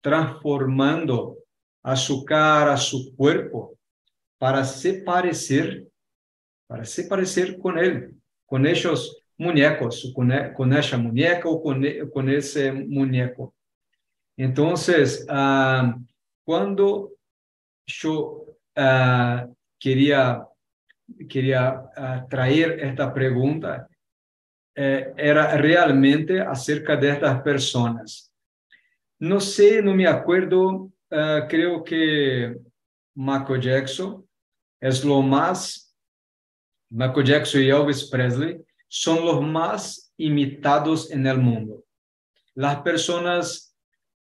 transformando 0.00 1.36
a 1.82 1.96
su 1.96 2.24
cara, 2.24 2.72
a 2.72 2.78
su 2.78 3.14
cuerpo, 3.14 3.76
para 4.38 4.64
se 4.64 5.02
parecer, 5.02 5.86
para 6.66 6.84
se 6.86 7.06
con 7.58 7.78
él, 7.78 8.14
con 8.46 8.66
esos 8.66 9.22
muñecos, 9.36 10.10
con, 10.14 10.32
e- 10.32 10.54
con 10.54 10.72
esa 10.72 10.96
muñeca 10.96 11.46
o 11.46 11.62
con 11.62 12.30
ese 12.30 12.72
muñeco. 12.72 13.54
Entonces, 14.42 15.26
ah, 15.28 15.94
cuando 16.42 17.12
yo 17.86 18.46
ah, 18.74 19.46
quería, 19.78 20.46
quería 21.28 21.90
ah, 21.94 22.26
traer 22.26 22.80
esta 22.80 23.12
pregunta, 23.12 23.86
eh, 24.74 25.12
era 25.14 25.58
realmente 25.58 26.40
acerca 26.40 26.96
de 26.96 27.10
estas 27.10 27.42
personas. 27.42 28.32
No 29.18 29.40
sé, 29.40 29.82
no 29.82 29.94
me 29.94 30.06
acuerdo, 30.06 30.90
creo 31.06 31.84
que 31.84 32.56
Michael 33.14 33.60
Jackson 33.60 34.26
es 34.80 35.04
lo 35.04 35.20
más, 35.20 35.94
Michael 36.88 37.26
Jackson 37.26 37.60
y 37.60 37.68
Elvis 37.68 38.08
Presley 38.08 38.64
son 38.88 39.22
los 39.22 39.42
más 39.42 40.14
imitados 40.16 41.10
en 41.10 41.26
el 41.26 41.36
mundo. 41.36 41.84
Las 42.54 42.80
personas 42.80 43.69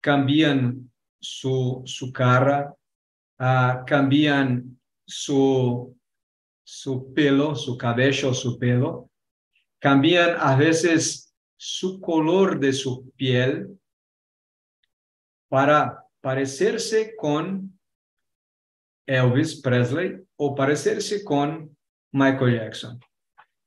cambian 0.01 0.91
su, 1.19 1.81
su 1.85 2.11
cara, 2.11 2.73
ah, 3.37 3.83
cambian 3.85 4.79
su, 5.05 5.95
su 6.63 7.13
pelo, 7.13 7.55
su 7.55 7.77
cabello, 7.77 8.33
su 8.33 8.57
pelo, 8.57 9.09
cambian 9.79 10.35
a 10.39 10.55
veces 10.55 11.33
su 11.57 11.99
color 11.99 12.59
de 12.59 12.73
su 12.73 13.11
piel 13.11 13.77
para 15.49 16.05
parecerse 16.21 17.15
con 17.15 17.77
Elvis 19.05 19.59
Presley 19.61 20.21
o 20.37 20.53
parecerse 20.53 21.23
con 21.23 21.75
Michael 22.11 22.55
Jackson. 22.55 22.99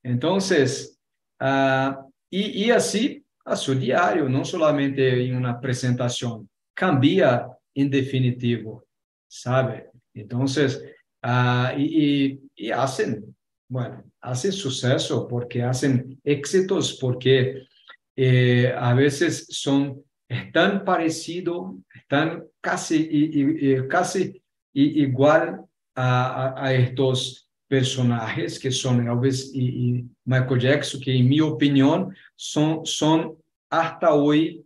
Entonces, 0.03 0.99
ah, 1.39 2.07
y, 2.31 2.65
y 2.65 2.71
así 2.71 3.22
a 3.45 3.57
su 3.57 3.75
diario, 3.75 4.29
no 4.29 4.45
solamente 4.45 5.25
en 5.25 5.37
una 5.37 5.61
presentación, 5.61 6.49
cambia 6.75 7.47
en 7.75 7.91
definitivo, 7.91 8.85
¿sabe? 9.29 9.91
Entonces, 10.15 10.83
ah, 11.23 11.75
y, 11.77 12.39
hacen, 12.71 13.35
bueno, 13.69 14.05
hacen 14.21 14.53
suceso 14.53 15.27
porque 15.27 15.63
hacen 15.63 16.21
éxitos, 16.23 16.99
porque 17.01 17.67
eh, 18.15 18.73
a 18.77 18.95
veces 18.95 19.47
son, 19.51 20.03
están 20.29 20.85
parecidos, 20.85 21.75
están 21.95 22.45
casi, 22.61 23.09
y, 23.11 23.73
y 23.73 23.89
casi 23.89 24.43
igual 24.73 25.65
a, 25.95 26.55
a 26.57 26.73
estos 26.73 27.42
personajes 27.73 28.59
que 28.59 28.71
son 28.71 29.09
Elvis 29.09 29.51
y, 29.55 29.65
y, 29.65 30.05
Michael 30.27 30.61
Jackson, 30.61 31.01
que 31.01 31.17
en 31.17 31.27
mi 31.27 31.41
opinión 31.41 32.15
son, 32.37 32.85
son 32.85 33.35
hasta 33.71 34.13
hoy, 34.13 34.63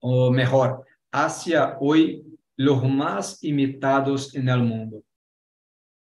o 0.00 0.30
mejor, 0.30 0.84
hacia 1.10 1.76
hoy 1.80 2.24
los 2.56 2.84
más 2.88 3.42
imitados 3.42 4.32
en 4.36 4.48
el 4.48 4.60
mundo. 4.62 5.02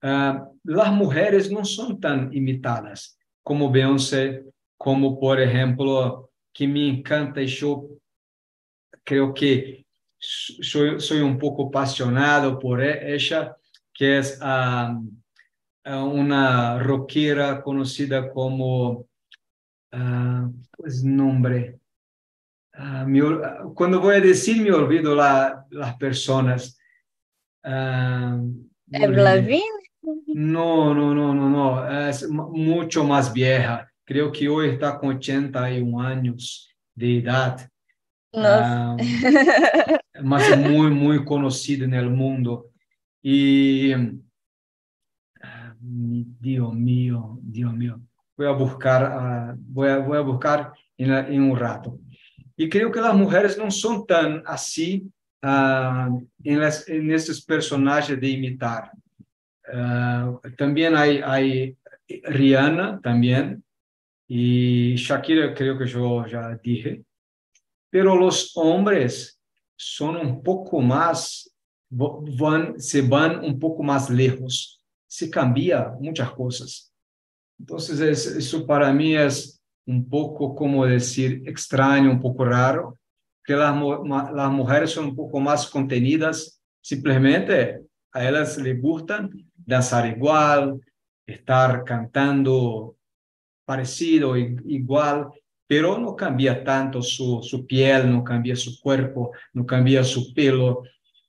Uh, 0.03 0.43
las 0.65 0.93
mujeres 0.93 1.53
no 1.53 1.65
son 1.65 2.01
tan 2.01 2.35
imitadas 2.35 3.17
como 3.45 3.71
Beyoncé, 3.71 4.43
como 4.77 5.21
por 5.21 5.41
ejemplo, 5.41 6.33
que 6.53 6.67
me 6.67 6.89
encanta 6.89 7.41
y 7.41 7.47
yo 7.47 7.91
creo 9.05 9.33
que 9.33 9.87
soy, 10.19 10.99
soy 10.99 11.21
un 11.21 11.39
poco 11.39 11.69
apasionado 11.69 12.59
por 12.59 12.83
e, 12.83 13.15
ella, 13.15 13.57
que 13.93 14.19
es 14.19 14.41
uh, 14.43 15.24
una 15.85 16.79
rockera 16.79 17.63
conocida 17.63 18.31
como, 18.33 19.07
uh, 19.93 20.53
pues 20.77 21.05
nombre, 21.05 21.79
Uh, 22.77 23.73
cuando 23.73 24.01
voy 24.01 24.17
a 24.17 24.21
decir 24.21 24.61
me 24.61 24.73
olvido 24.73 25.15
la, 25.15 25.65
las 25.71 25.97
personas. 25.97 26.77
Uh, 27.65 28.53
No, 30.27 30.93
no, 30.93 31.15
no, 31.15 31.35
no, 31.35 31.49
no. 31.49 32.09
Es 32.09 32.29
mucho 32.29 33.05
más 33.05 33.33
vieja. 33.33 33.91
Creo 34.05 34.31
que 34.31 34.49
hoy 34.49 34.71
está 34.71 34.99
con 34.99 35.17
81 35.17 36.01
años 36.01 36.69
de 36.95 37.19
edad. 37.19 37.69
Uh, 38.33 38.97
más 40.23 40.59
muy, 40.59 40.91
muy 40.91 41.25
conocida 41.25 41.85
en 41.85 41.95
el 41.95 42.11
mundo. 42.11 42.71
Y, 43.23 43.93
Dios 45.87 46.75
mío, 46.75 47.39
Dios 47.43 47.75
mío. 47.75 48.01
Voy 48.37 48.47
a 48.47 48.53
buscar, 48.53 49.55
voy, 49.59 49.89
a, 49.89 49.99
voy 49.99 50.19
a 50.19 50.23
buscar 50.23 50.73
en, 50.97 51.43
un 51.43 51.57
rato. 51.57 51.99
Y 52.57 52.69
creo 52.69 52.91
que 52.91 53.01
las 53.01 53.15
mujeres 53.15 53.59
no 53.59 53.71
son 53.71 54.07
tan 54.07 54.43
así 54.47 55.11
uh, 55.43 56.27
en, 56.43 56.61
las, 56.61 56.89
en 56.89 57.11
estos 57.11 57.45
personajes 57.45 58.19
de 58.19 58.29
imitar. 58.29 58.91
Uh, 59.67 60.41
también 60.57 60.95
hay, 60.97 61.77
Rihanna 62.25 63.01
también 63.03 63.63
y 64.27 64.95
Shakira 64.97 65.55
creo 65.55 65.79
que 65.79 65.87
yo 65.87 66.27
ya 66.27 66.59
dije. 66.63 67.05
Pero 67.91 68.17
los 68.17 68.53
hombres 68.57 69.41
son 69.77 70.17
un 70.17 70.43
poco 70.43 70.81
más, 70.81 71.51
se 72.79 73.03
van 73.03 73.45
un 73.45 73.59
poco 73.59 73.83
más 73.83 74.11
lejos. 74.11 74.84
Se 75.15 75.31
cambia 75.31 75.95
muchas 76.01 76.33
cosas. 76.33 76.93
Entonces, 77.57 78.27
eso 78.27 78.67
para 78.67 78.93
mí 78.93 79.15
es 79.15 79.63
un 79.87 80.09
poco, 80.09 80.57
como 80.57 80.85
decir, 80.85 81.41
extraño, 81.47 82.11
un 82.11 82.21
poco 82.21 82.45
raro, 82.45 82.99
que 83.45 83.55
las, 83.55 83.77
las 84.35 84.51
mujeres 84.51 84.91
son 84.91 85.05
un 85.05 85.15
poco 85.15 85.39
más 85.39 85.69
contenidas, 85.69 86.61
simplemente 86.81 87.81
a 88.13 88.29
ellas 88.29 88.59
les 88.59 88.81
gustan 88.83 89.31
danzar 89.55 90.05
igual, 90.07 90.81
estar 91.25 91.85
cantando 91.85 92.97
parecido, 93.65 94.37
igual, 94.37 95.29
pero 95.69 95.97
no 95.97 96.17
cambia 96.17 96.65
tanto 96.65 97.01
su, 97.03 97.41
su 97.41 97.65
piel, 97.65 98.11
no 98.11 98.25
cambia 98.25 98.57
su 98.57 98.81
cuerpo, 98.81 99.31
no 99.53 99.65
cambia 99.65 100.03
su 100.03 100.35
pelo, 100.35 100.83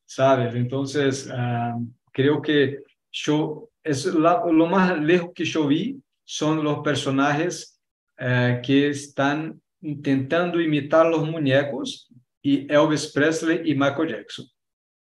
¿sabes? 0.05 0.55
Entonces, 0.55 1.27
uh, 1.27 1.87
creo 2.11 2.41
que 2.41 2.79
yo, 3.11 3.69
es 3.85 4.05
la, 4.05 4.43
lo 4.51 4.65
más 4.65 4.99
lejos 4.99 5.31
que 5.33 5.45
yo 5.45 5.67
vi 5.67 6.01
son 6.23 6.63
los 6.63 6.79
personajes 6.79 7.79
eh, 8.17 8.59
que 8.63 8.89
están 8.89 9.61
intentando 9.81 10.59
imitar 10.59 11.05
los 11.05 11.29
muñecos 11.29 12.11
y 12.41 12.71
Elvis 12.71 13.11
Presley 13.13 13.61
y 13.63 13.75
Michael 13.75 14.09
Jackson. 14.09 14.47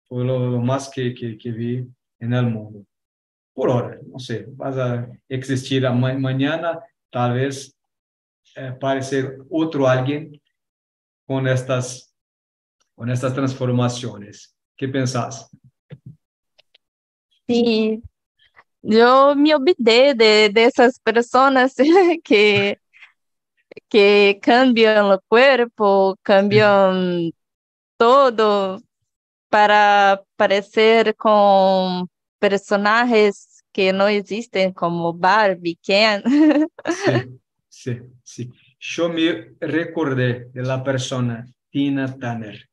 Fue 0.04 0.26
lo, 0.26 0.52
lo 0.52 0.60
más 0.60 0.90
que, 0.90 1.14
que, 1.14 1.38
que, 1.38 1.52
vi 1.52 1.88
en 2.20 2.34
el 2.34 2.48
mundo. 2.48 2.86
Por 3.54 3.72
ahora, 3.72 3.98
no 4.06 4.20
sé, 4.20 4.46
vas 4.50 4.78
a 4.78 5.08
existir 5.30 5.84
ma 5.84 6.14
mañana, 6.16 6.80
tal 7.10 7.36
vez 7.36 7.78
eh, 8.56 8.74
parecer 8.80 9.38
otro 9.50 9.88
alguien 9.88 10.42
con 11.26 11.48
estas, 11.48 12.14
con 12.96 13.10
estas 13.10 13.34
transformaciones. 13.34 14.58
¿Qué 14.76 14.90
pensás? 14.90 15.50
Sí, 17.48 18.02
yo 18.84 19.36
me 19.36 19.56
olvidé 19.56 20.14
de, 20.14 20.50
de 20.54 20.66
esas 20.66 21.00
personas 21.00 21.76
que 22.24 22.80
que 23.90 24.40
cambian 24.42 25.12
el 25.12 25.20
cuerpo, 25.28 26.18
cambian 26.22 27.32
todo 27.98 28.82
para 29.50 30.22
parecer 30.36 31.16
con 31.16 32.10
personajes 32.40 33.64
que 33.72 33.94
no 33.94 34.08
existen 34.08 34.74
como 34.74 35.14
Barbie, 35.14 35.80
Ken. 35.82 36.22
Sí, 36.88 37.12
sí, 37.70 38.02
sí. 38.24 38.52
Yo 38.80 39.10
me 39.10 39.56
recordé 39.60 40.50
de 40.52 40.62
la 40.62 40.84
persona 40.84 41.46
Tina 41.70 42.08
Turner. 42.18 42.70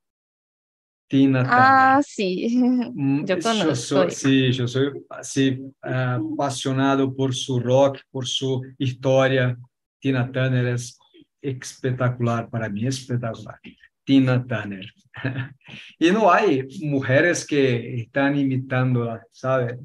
Tina 1.10 1.42
Turner. 1.42 1.60
Ah, 1.60 2.00
sí, 2.06 2.56
mm, 2.94 3.24
yo 3.24 3.40
conozco. 3.40 3.68
Yo 3.68 3.74
soy, 3.74 4.10
sí, 4.12 4.52
yo 4.52 4.68
soy 4.68 4.92
así, 5.08 5.60
apasionado 5.82 7.12
por 7.12 7.34
su 7.34 7.58
rock, 7.58 7.98
por 8.12 8.28
su 8.28 8.62
historia. 8.78 9.58
Tina 9.98 10.30
Turner 10.30 10.68
es 10.68 10.96
espetacular, 11.42 12.48
para 12.48 12.68
mí 12.68 12.86
espetacular. 12.86 13.58
Tina 14.04 14.46
Turner. 14.46 14.86
y 15.98 16.12
no 16.12 16.30
hay 16.30 16.68
mujeres 16.80 17.44
que 17.44 18.02
están 18.02 18.38
imitándola, 18.38 19.26
¿sabe? 19.32 19.80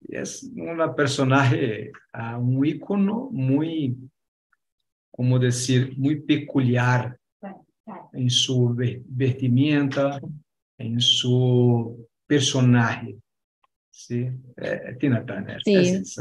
Es 0.00 0.50
una 0.56 0.92
personaje, 0.96 1.92
uh, 2.12 2.40
un 2.40 2.66
ícono 2.66 3.28
muy, 3.30 3.96
como 5.12 5.38
decir, 5.38 5.94
muy 5.96 6.16
peculiar 6.16 7.16
en 8.12 8.30
su 8.30 8.74
vestimenta, 9.06 10.20
en 10.78 11.00
su 11.00 12.08
personaje. 12.26 13.16
Sí, 13.90 14.28
eh, 14.56 14.96
Tina 14.98 15.24
Turner. 15.24 15.60
Sí. 15.64 15.76
Es 15.76 16.16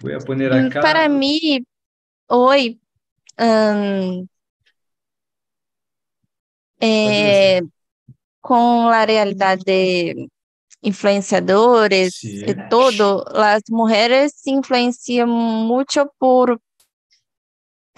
Voy 0.00 0.12
a 0.14 0.18
poner 0.18 0.52
acá. 0.52 0.80
Para 0.80 1.08
mí, 1.08 1.64
hoy 2.26 2.80
um, 3.38 4.26
é, 6.80 7.60
com 8.40 8.88
a 8.88 9.04
realidade 9.04 9.62
de 9.64 10.28
influenciadores 10.82 12.14
Sí. 12.16 12.44
e 12.44 12.68
todo, 12.68 13.24
as 13.34 13.62
mulheres 13.70 14.32
se 14.36 14.50
influenciam 14.50 15.26
muito 15.26 16.10
por 16.18 16.50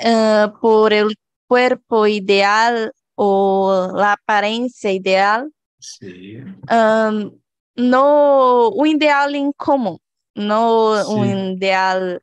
uh, 0.00 0.58
por 0.60 0.92
el 0.92 1.08
cuerpo 1.48 2.06
ideal 2.06 2.90
ou 3.16 3.70
a 3.98 4.12
aparência 4.14 4.92
ideal, 4.92 5.46
Sí, 5.80 6.38
um, 6.70 7.38
no 7.76 8.70
o 8.74 8.86
ideal 8.86 9.30
em 9.30 9.52
comum, 9.56 9.98
no 10.36 11.04
um 11.12 11.24
Sí. 11.24 11.54
ideal 11.54 12.16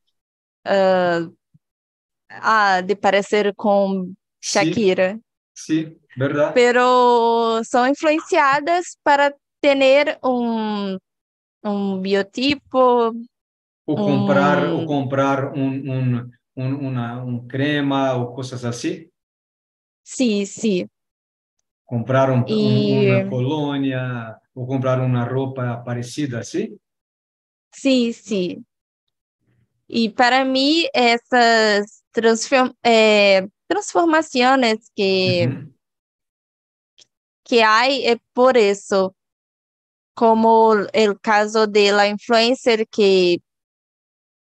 uh, 0.67 1.35
ah, 2.29 2.81
de 2.81 2.95
parecer 2.95 3.53
com 3.55 4.13
Shakira, 4.41 5.19
sí, 5.53 5.99
¿verdad? 6.15 6.53
pero 6.53 7.63
são 7.63 7.87
influenciadas 7.87 8.97
para 9.03 9.33
ter 9.61 10.17
um, 10.23 10.97
um 11.63 12.01
biotipo, 12.01 13.11
O 13.87 13.95
comprar, 14.07 14.59
o 14.73 14.81
um, 14.81 14.93
comprar 14.93 15.39
un, 15.63 15.71
un, 15.97 16.31
un- 16.55 16.75
una, 16.89 17.23
un 17.23 17.47
crema 17.47 18.15
o 18.15 18.33
cosas 18.33 18.63
así. 18.65 19.11
Sim, 20.05 20.45
sim, 20.45 20.87
Comprar 21.85 22.29
un- 22.31 22.43
un- 22.43 22.51
Y- 22.51 22.91
una 22.99 23.27
colonia 23.29 24.39
o 24.53 24.67
comprar 24.67 24.99
una 25.01 25.25
ropa 25.25 25.83
parecida 25.83 26.39
así. 26.39 26.77
sim, 27.71 28.11
sim. 28.13 28.65
E 29.89 30.09
para 30.09 30.43
mim, 30.45 30.85
essas 30.93 32.03
transform, 32.11 32.73
eh, 32.83 33.47
transformações 33.67 34.89
que, 34.95 35.47
Ujú. 35.47 35.73
que 37.43 37.61
há 37.61 37.87
é 37.91 38.17
por 38.33 38.57
isso, 38.57 39.13
como 40.15 40.73
o 40.73 41.19
caso 41.21 41.67
de 41.67 41.91
la 41.91 42.07
influencer 42.07 42.87
que 42.89 43.39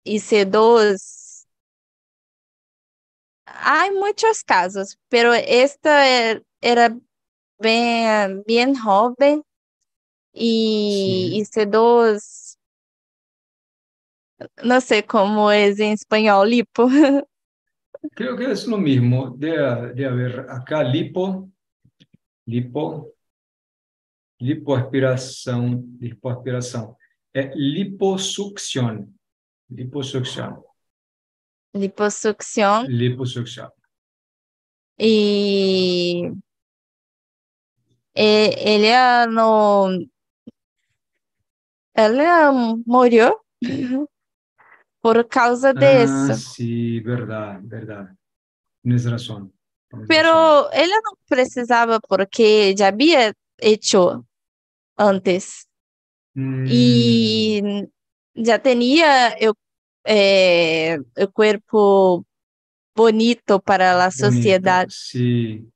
hice 0.04 0.44
dos. 0.46 1.15
Há 3.60 3.90
muitos 3.92 4.42
casos, 4.44 4.98
pero 5.08 5.32
esta 5.34 6.06
er- 6.08 6.44
era 6.60 6.96
bem 7.58 8.74
jovem 8.74 9.42
y, 10.32 11.30
Sí. 11.32 11.36
y 11.38 11.44
C2, 11.44 12.58
no 14.62 14.80
sé 14.80 15.04
cómo 15.04 15.50
es 15.50 15.78
en 15.80 15.92
español, 15.92 16.50
lipo. 16.50 16.86
Creo 18.14 18.36
que 18.36 18.50
es 18.50 18.66
lo 18.66 18.78
mismo. 18.78 19.30
De, 19.36 19.92
de 19.94 20.06
haber 20.06 20.46
acá 20.50 20.82
lipo, 20.82 21.50
lipo, 22.46 23.12
lipoaspiración, 24.38 25.96
lipoaspiración. 26.00 26.96
Es 27.32 27.50
liposucción, 27.54 29.18
liposucción, 29.68 30.62
Liposucción 31.80 32.86
liposucción. 32.88 33.70
y 34.98 36.22
eh, 38.14 38.54
ella 38.64 39.26
no, 39.26 39.88
ella 41.94 42.52
murió 42.86 43.42
por 45.00 45.28
causa 45.28 45.72
de 45.74 45.86
Ah, 45.86 46.02
eso. 46.04 46.34
sí, 46.34 47.00
verdad, 47.00 47.60
verdad. 47.62 48.08
Tienes 48.82 49.10
razón. 49.10 49.52
tienes 49.88 50.08
razón. 50.08 50.08
Pero 50.08 50.72
ella 50.72 50.94
no 51.04 51.18
precisaba 51.28 52.00
porque 52.00 52.74
ya 52.74 52.88
había 52.88 53.32
hecho 53.58 54.26
antes 54.96 55.68
Mm, 56.34 56.66
y 56.68 57.62
ya 58.34 58.58
tenía 58.58 59.28
el, 59.28 59.54
eh, 60.06 60.98
el 61.16 61.30
cuerpo 61.32 62.24
bonito 62.94 63.60
para 63.60 63.94
la 63.94 64.06
bonito, 64.06 64.16
sociedad. 64.18 64.86
Sí, 64.90 65.68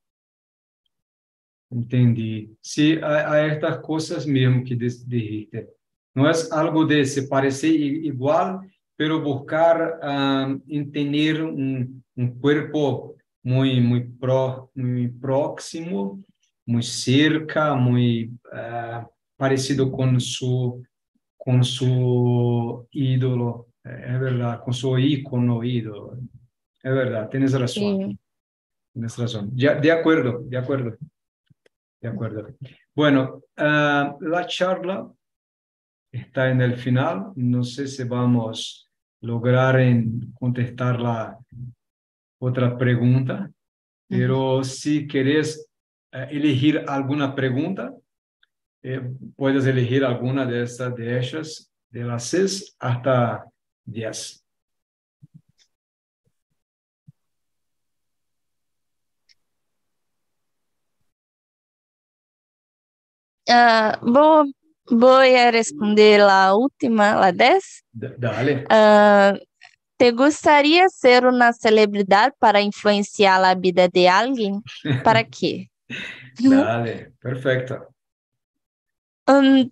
entendí. 1.70 2.56
Sí, 2.60 2.98
a, 3.02 3.32
a 3.32 3.46
estas 3.46 3.78
cosas 3.80 4.26
mismo 4.26 4.64
que 4.64 4.76
dis- 4.76 5.04
dijiste. 5.06 5.68
No 6.14 6.28
es 6.28 6.50
algo 6.52 6.84
de 6.84 7.04
se 7.04 7.24
parecer 7.24 7.70
i- 7.74 8.06
igual, 8.06 8.60
pero 8.96 9.20
buscar 9.22 9.98
ah, 10.02 10.54
en 10.68 10.92
tener 10.92 11.42
un, 11.42 12.02
un 12.16 12.40
cuerpo 12.40 13.14
muy, 13.42 13.80
muy, 13.80 14.02
pro, 14.04 14.70
muy 14.74 15.08
próximo, 15.08 16.22
muy 16.66 16.82
cerca, 16.82 17.74
muy 17.74 18.32
ah, 18.52 19.08
parecido 19.36 19.90
con 19.90 20.20
su, 20.20 20.82
con 21.38 21.64
su 21.64 22.86
ídolo. 22.90 23.68
Eh, 23.84 24.04
Es 24.08 24.20
verdad, 24.20 24.62
con 24.62 24.74
su 24.74 24.98
ícono, 24.98 25.62
ídolo. 25.64 26.18
Es 26.82 26.94
verdad, 26.94 27.28
tienes 27.28 27.52
razón. 27.58 28.10
Sí. 28.10 28.18
Tienes 28.92 29.18
razón. 29.18 29.50
Ya, 29.54 29.74
de 29.74 29.92
acuerdo, 29.92 30.42
de 30.44 30.56
acuerdo. 30.56 30.96
De 32.00 32.08
acuerdo. 32.08 32.48
Bueno, 32.94 33.42
ah, 33.56 34.16
la 34.20 34.46
charla 34.46 35.10
está 36.10 36.50
en 36.50 36.62
el 36.62 36.76
final. 36.76 37.32
No 37.36 37.62
sé 37.62 37.86
si 37.86 38.04
vamos 38.04 38.88
a 39.22 39.26
lograr 39.26 39.78
en 39.80 40.32
contestar 40.32 41.00
la 41.00 41.38
otra 42.38 42.76
pregunta, 42.76 43.50
pero 44.08 44.64
si 44.64 45.06
querés 45.06 45.68
eh, 46.12 46.28
elegir 46.30 46.84
alguna 46.88 47.34
pregunta, 47.34 47.94
eh, 48.82 49.12
puedes 49.36 49.66
elegir 49.66 50.04
alguna 50.04 50.46
de 50.46 50.62
estas 50.62 50.96
de 50.96 51.18
ellas, 51.18 51.70
de 51.90 52.04
las 52.04 52.24
seis 52.24 52.74
hasta 52.78 53.44
diez. 53.86 54.42
Ah, 63.48 63.98
vou, 64.02 64.44
voy 64.90 65.34
a 65.34 65.50
responder 65.50 66.20
la 66.20 66.54
última, 66.54 67.14
la 67.16 67.32
10. 67.32 67.82
D- 67.92 68.14
Dale. 68.18 68.64
Ah, 68.68 69.34
¿te 69.96 70.12
gustaría 70.12 70.88
ser 70.88 71.26
una 71.26 71.52
celebridad 71.52 72.34
para 72.38 72.60
influenciar 72.62 73.40
la 73.40 73.54
vida 73.54 73.88
de 73.88 74.08
alguien? 74.08 74.62
¿Para 75.02 75.24
qué? 75.24 75.70
Dale, 76.38 77.12
perfecto. 77.20 77.94
Um, 79.26 79.70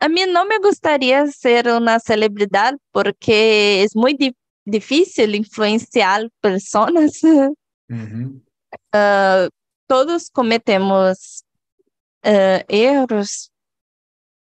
a 0.00 0.08
mí 0.08 0.22
no 0.28 0.44
me 0.46 0.58
gustaría 0.58 1.26
ser 1.28 1.68
una 1.68 1.98
celebridad 2.00 2.74
porque 2.92 3.82
es 3.82 3.96
muy 3.96 4.14
di- 4.14 4.36
difícil 4.64 5.34
influenciar 5.34 6.28
personas. 6.40 7.22
Ujú. 7.90 8.42
Ah, 8.92 9.48
todos 9.86 10.30
cometemos 10.30 11.44
ah, 12.24 12.64
erros, 12.68 13.52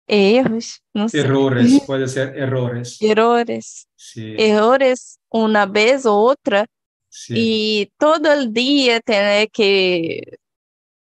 erros, 0.07 0.81
no 0.93 1.07
sé, 1.09 1.19
Errores, 1.19 1.81
puede 1.87 2.07
ser 2.07 2.37
errores. 2.37 2.97
errores, 3.01 3.87
Sí, 3.95 4.35
errores 4.37 5.19
una 5.29 5.65
vez 5.65 6.05
o 6.05 6.15
otra 6.17 6.65
sí, 7.09 7.35
y 7.35 7.91
todo 7.97 8.31
el 8.33 8.53
día 8.53 8.99
tener 9.01 9.49
que, 9.51 10.23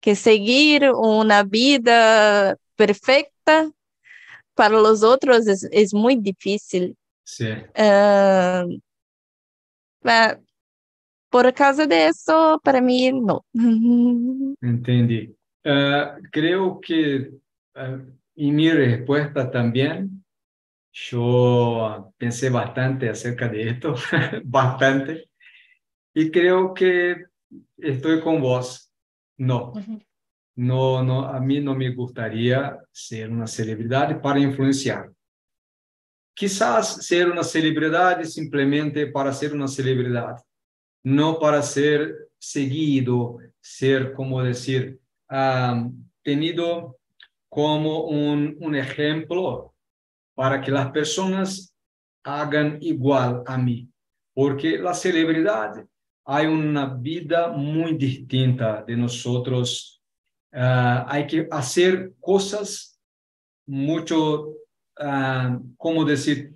que 0.00 0.16
seguir 0.16 0.90
una 0.94 1.44
vida 1.44 2.56
perfecta 2.76 3.70
para 4.56 4.80
los 4.80 5.04
otros 5.04 5.46
es, 5.46 5.68
es 5.70 5.94
muy 5.94 6.16
difícil. 6.16 6.96
sí. 7.22 7.46
Ah, 7.76 8.64
por 11.28 11.52
causa 11.52 11.86
de 11.86 12.08
eso, 12.08 12.60
para 12.64 12.80
mí, 12.80 13.12
no. 13.12 13.44
Entendí. 14.60 15.36
Ah, 15.64 16.16
creo 16.30 16.80
que 16.80 17.30
ah, 17.74 17.98
en 18.36 18.56
mi 18.56 18.70
respuesta 18.70 19.50
también, 19.50 20.24
yo 20.92 22.12
pensé 22.16 22.48
bastante 22.48 23.08
acerca 23.10 23.48
de 23.48 23.68
esto, 23.68 23.94
bastante, 24.44 25.28
y 26.14 26.30
creo 26.30 26.72
que 26.72 27.26
estoy 27.76 28.22
con 28.22 28.40
vos. 28.40 28.90
No, 29.38 29.74
no, 30.56 31.02
no, 31.02 31.24
a 31.24 31.38
mí 31.40 31.60
no 31.60 31.74
me 31.74 31.90
gustaría 31.94 32.78
ser 32.90 33.30
una 33.30 33.46
celebridad 33.46 34.20
para 34.20 34.40
influenciar. 34.40 35.12
Quizás 36.34 37.06
ser 37.06 37.30
una 37.30 37.42
celebridad 37.42 38.22
simplemente 38.24 39.06
para 39.06 39.32
ser 39.32 39.54
una 39.54 39.68
celebridad, 39.68 40.36
no 41.04 41.38
para 41.38 41.62
ser 41.62 42.30
seguido, 42.38 43.38
ser, 43.60 44.12
como 44.12 44.42
decir, 44.42 45.00
ah, 45.28 45.88
tenido 46.22 46.98
como 47.48 48.04
un, 48.04 48.56
un 48.60 48.74
ejemplo 48.76 49.74
para 50.34 50.60
que 50.60 50.70
las 50.70 50.90
personas 50.90 51.74
hagan 52.22 52.78
igual 52.80 53.42
a 53.46 53.56
mí. 53.56 53.88
Porque 54.34 54.78
la 54.78 54.92
celebridad 54.92 55.86
hay 56.26 56.46
una 56.46 56.86
vida 56.86 57.48
muy 57.48 57.96
distinta 57.96 58.82
de 58.82 58.96
nosotros. 58.96 59.95
Ah, 60.58 61.04
hay 61.06 61.26
que 61.26 61.46
hacer 61.50 62.14
cosas 62.18 62.98
mucho, 63.66 64.54
ah, 64.98 65.60
¿cómo 65.76 66.02
decir? 66.02 66.54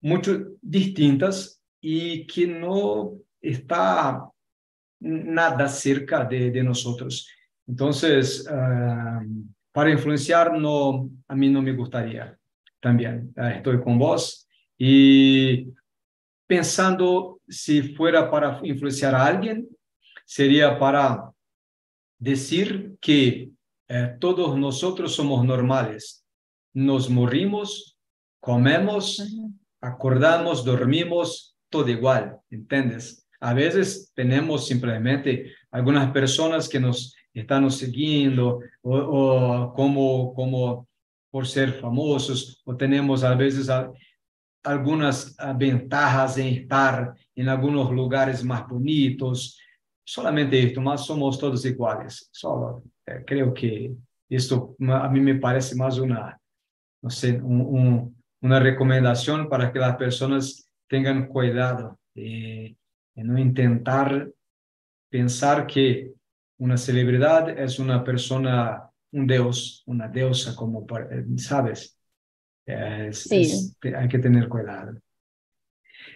Mucho 0.00 0.46
distintas 0.60 1.60
y 1.80 2.24
que 2.24 2.46
no 2.46 3.14
está 3.40 4.30
nada 5.00 5.66
cerca 5.66 6.24
de, 6.24 6.62
nosotros. 6.62 7.28
Entonces, 7.66 8.46
ah, 8.48 9.20
para 9.72 9.90
influenciar, 9.90 10.56
no, 10.56 11.10
a 11.26 11.34
mí 11.34 11.50
no 11.50 11.60
me 11.62 11.72
gustaría 11.72 12.38
también. 12.78 13.34
Estoy 13.56 13.80
con 13.80 13.98
vos 13.98 14.46
y 14.78 15.66
pensando 16.46 17.40
si 17.48 17.94
fuera 17.94 18.30
para 18.30 18.60
influenciar 18.62 19.16
a 19.16 19.26
alguien, 19.26 19.68
sería 20.24 20.78
para 20.78 21.31
decir 22.22 22.96
que 23.00 23.50
eh, 23.88 24.16
todos 24.20 24.56
nosotros 24.56 25.12
somos 25.14 25.44
normales. 25.44 26.24
Nos 26.72 27.10
morimos, 27.10 27.98
comemos, 28.40 29.20
acordamos, 29.80 30.64
dormimos, 30.64 31.56
todo 31.68 31.88
igual, 31.88 32.38
¿entiendes? 32.48 33.26
A 33.40 33.52
veces 33.54 34.12
tenemos 34.14 34.66
simplemente 34.68 35.52
algunas 35.72 36.12
personas 36.12 36.68
que 36.68 36.78
nos 36.78 37.14
están 37.34 37.68
siguiendo 37.70 38.60
o, 38.82 38.96
o 38.96 39.74
como, 39.74 40.32
como 40.34 40.86
por 41.30 41.46
ser 41.46 41.72
famosos 41.80 42.62
o 42.64 42.76
tenemos 42.76 43.24
a 43.24 43.34
veces 43.34 43.68
a- 43.68 43.90
algunas 44.62 45.34
ah, 45.38 45.52
ventajas 45.54 46.38
en 46.38 46.48
estar 46.54 47.14
en 47.34 47.48
algunos 47.48 47.90
lugares 47.90 48.44
más 48.44 48.68
bonitos. 48.68 49.58
Solamente 50.04 50.60
esto, 50.62 50.80
mas 50.80 51.04
somos 51.06 51.38
todos 51.38 51.64
iguales. 51.64 52.28
Solo 52.32 52.82
eh, 53.06 53.22
creo 53.26 53.52
que 53.54 53.92
esto 54.28 54.74
ma- 54.78 55.04
a 55.04 55.08
mí 55.08 55.20
me 55.20 55.36
parece 55.36 55.76
más 55.76 55.98
una, 55.98 56.38
no 57.02 57.10
sé, 57.10 57.40
un- 57.40 57.60
un- 57.60 58.22
una 58.42 58.58
recomendación 58.58 59.48
para 59.48 59.72
que 59.72 59.78
las 59.78 59.96
personas 59.96 60.68
tengan 60.88 61.28
cuidado 61.28 61.98
de, 62.14 62.76
de 63.14 63.24
no 63.24 63.38
intentar 63.38 64.28
pensar 65.08 65.66
que 65.66 66.12
una 66.58 66.76
celebridad 66.76 67.48
es 67.58 67.78
una 67.78 68.02
persona 68.02 68.88
un 69.12 69.26
dios, 69.26 69.82
una 69.86 70.08
diosa, 70.08 70.56
como, 70.56 70.86
eh, 71.10 71.24
¿sabes? 71.36 71.96
Es, 72.66 73.24
Sí. 73.24 73.42
es- 73.42 73.76
te- 73.80 73.94
hay 73.94 74.08
que 74.08 74.18
tener 74.18 74.48
cuidado. 74.48 74.94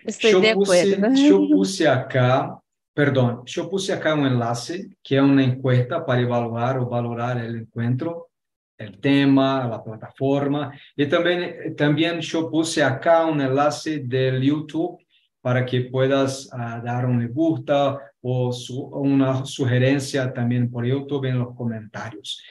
Estoy 0.04 0.32
yo 0.32 0.40
de 0.40 0.54
puse, 0.54 0.94
acuerdo. 0.94 1.14
yo 1.16 1.38
puse 1.48 1.88
acá, 1.88 2.58
perdón, 2.96 3.42
yo 3.44 3.68
puse 3.68 3.92
acá 3.92 4.14
un 4.14 4.26
enlace 4.26 4.88
que 5.02 5.16
es 5.16 5.22
una 5.22 5.44
encuesta 5.44 6.04
para 6.06 6.22
evaluar 6.22 6.78
o 6.78 6.88
valorar 6.88 7.36
el 7.36 7.54
encuentro, 7.56 8.30
el 8.78 8.98
tema, 8.98 9.68
la 9.68 9.84
plataforma. 9.84 10.72
Y 10.96 11.04
también, 11.06 11.76
también 11.76 12.20
yo 12.22 12.50
puse 12.50 12.82
acá 12.82 13.26
un 13.26 13.42
enlace 13.42 13.98
del 13.98 14.40
YouTube 14.40 14.98
para 15.42 15.66
que 15.66 15.82
puedas 15.82 16.48
ah, 16.54 16.80
dar 16.82 17.04
un 17.04 17.18
me 17.18 17.28
gusta 17.28 18.00
o 18.22 18.50
su- 18.50 18.86
una 18.86 19.44
sugerencia 19.44 20.32
también 20.32 20.70
por 20.70 20.86
YouTube 20.86 21.26
en 21.26 21.38
los 21.38 21.54
comentarios. 21.54 22.42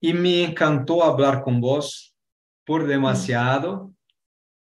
Y 0.00 0.14
me 0.14 0.44
encantó 0.44 1.04
hablar 1.04 1.42
con 1.42 1.60
vos 1.60 2.14
por 2.64 2.86
demasiado. 2.86 3.92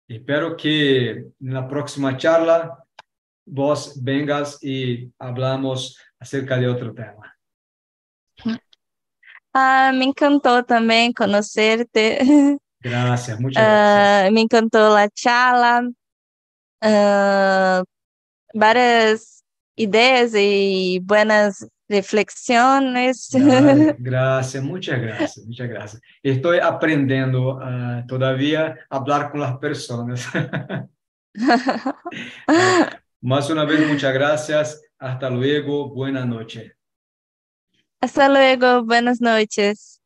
Espero 0.09 0.57
que 0.57 1.11
en 1.11 1.55
la 1.55 1.69
próxima 1.69 2.17
charla 2.17 2.82
vos 3.45 4.03
vengas 4.03 4.63
y 4.63 5.13
hablamos 5.19 5.99
acerca 6.19 6.57
de 6.59 6.69
otro 6.69 6.95
tema. 6.95 7.37
Ah, 9.55 9.93
me 9.95 10.07
encantó 10.07 10.65
también 10.65 11.13
conocerte. 11.13 12.19
Gracias, 12.81 13.39
muchas 13.39 13.63
gracias. 13.63 14.27
Ah, 14.27 14.31
me 14.33 14.41
encantó 14.41 14.95
la 14.95 15.11
charla. 15.11 15.91
Ah, 16.81 17.85
varias 18.55 19.45
ideas 19.77 20.33
y 20.35 21.01
buenas 21.01 21.67
reflexiones. 21.89 23.29
Dale, 23.31 23.95
Gracias, 23.99 24.65
muchas 24.65 25.01
gracias, 25.01 25.47
muchas 25.47 25.69
gracias. 25.69 26.03
Estoy 26.23 26.59
aprendiendo 26.59 27.61
ah, 27.63 28.05
todavía 28.09 28.79
a 28.89 28.97
hablar 28.97 29.31
con 29.31 29.41
las 29.41 29.59
personas. 29.59 30.27
Más 33.23 33.49
una 33.51 33.65
vez, 33.65 33.87
muchas 33.87 34.13
gracias. 34.13 34.83
Hasta 34.99 35.31
luego. 35.31 35.89
Buenas 35.89 36.27
noches. 36.27 36.73
Hasta 38.01 38.29
luego, 38.29 38.85
buenas 38.85 39.21
noches. 39.21 40.02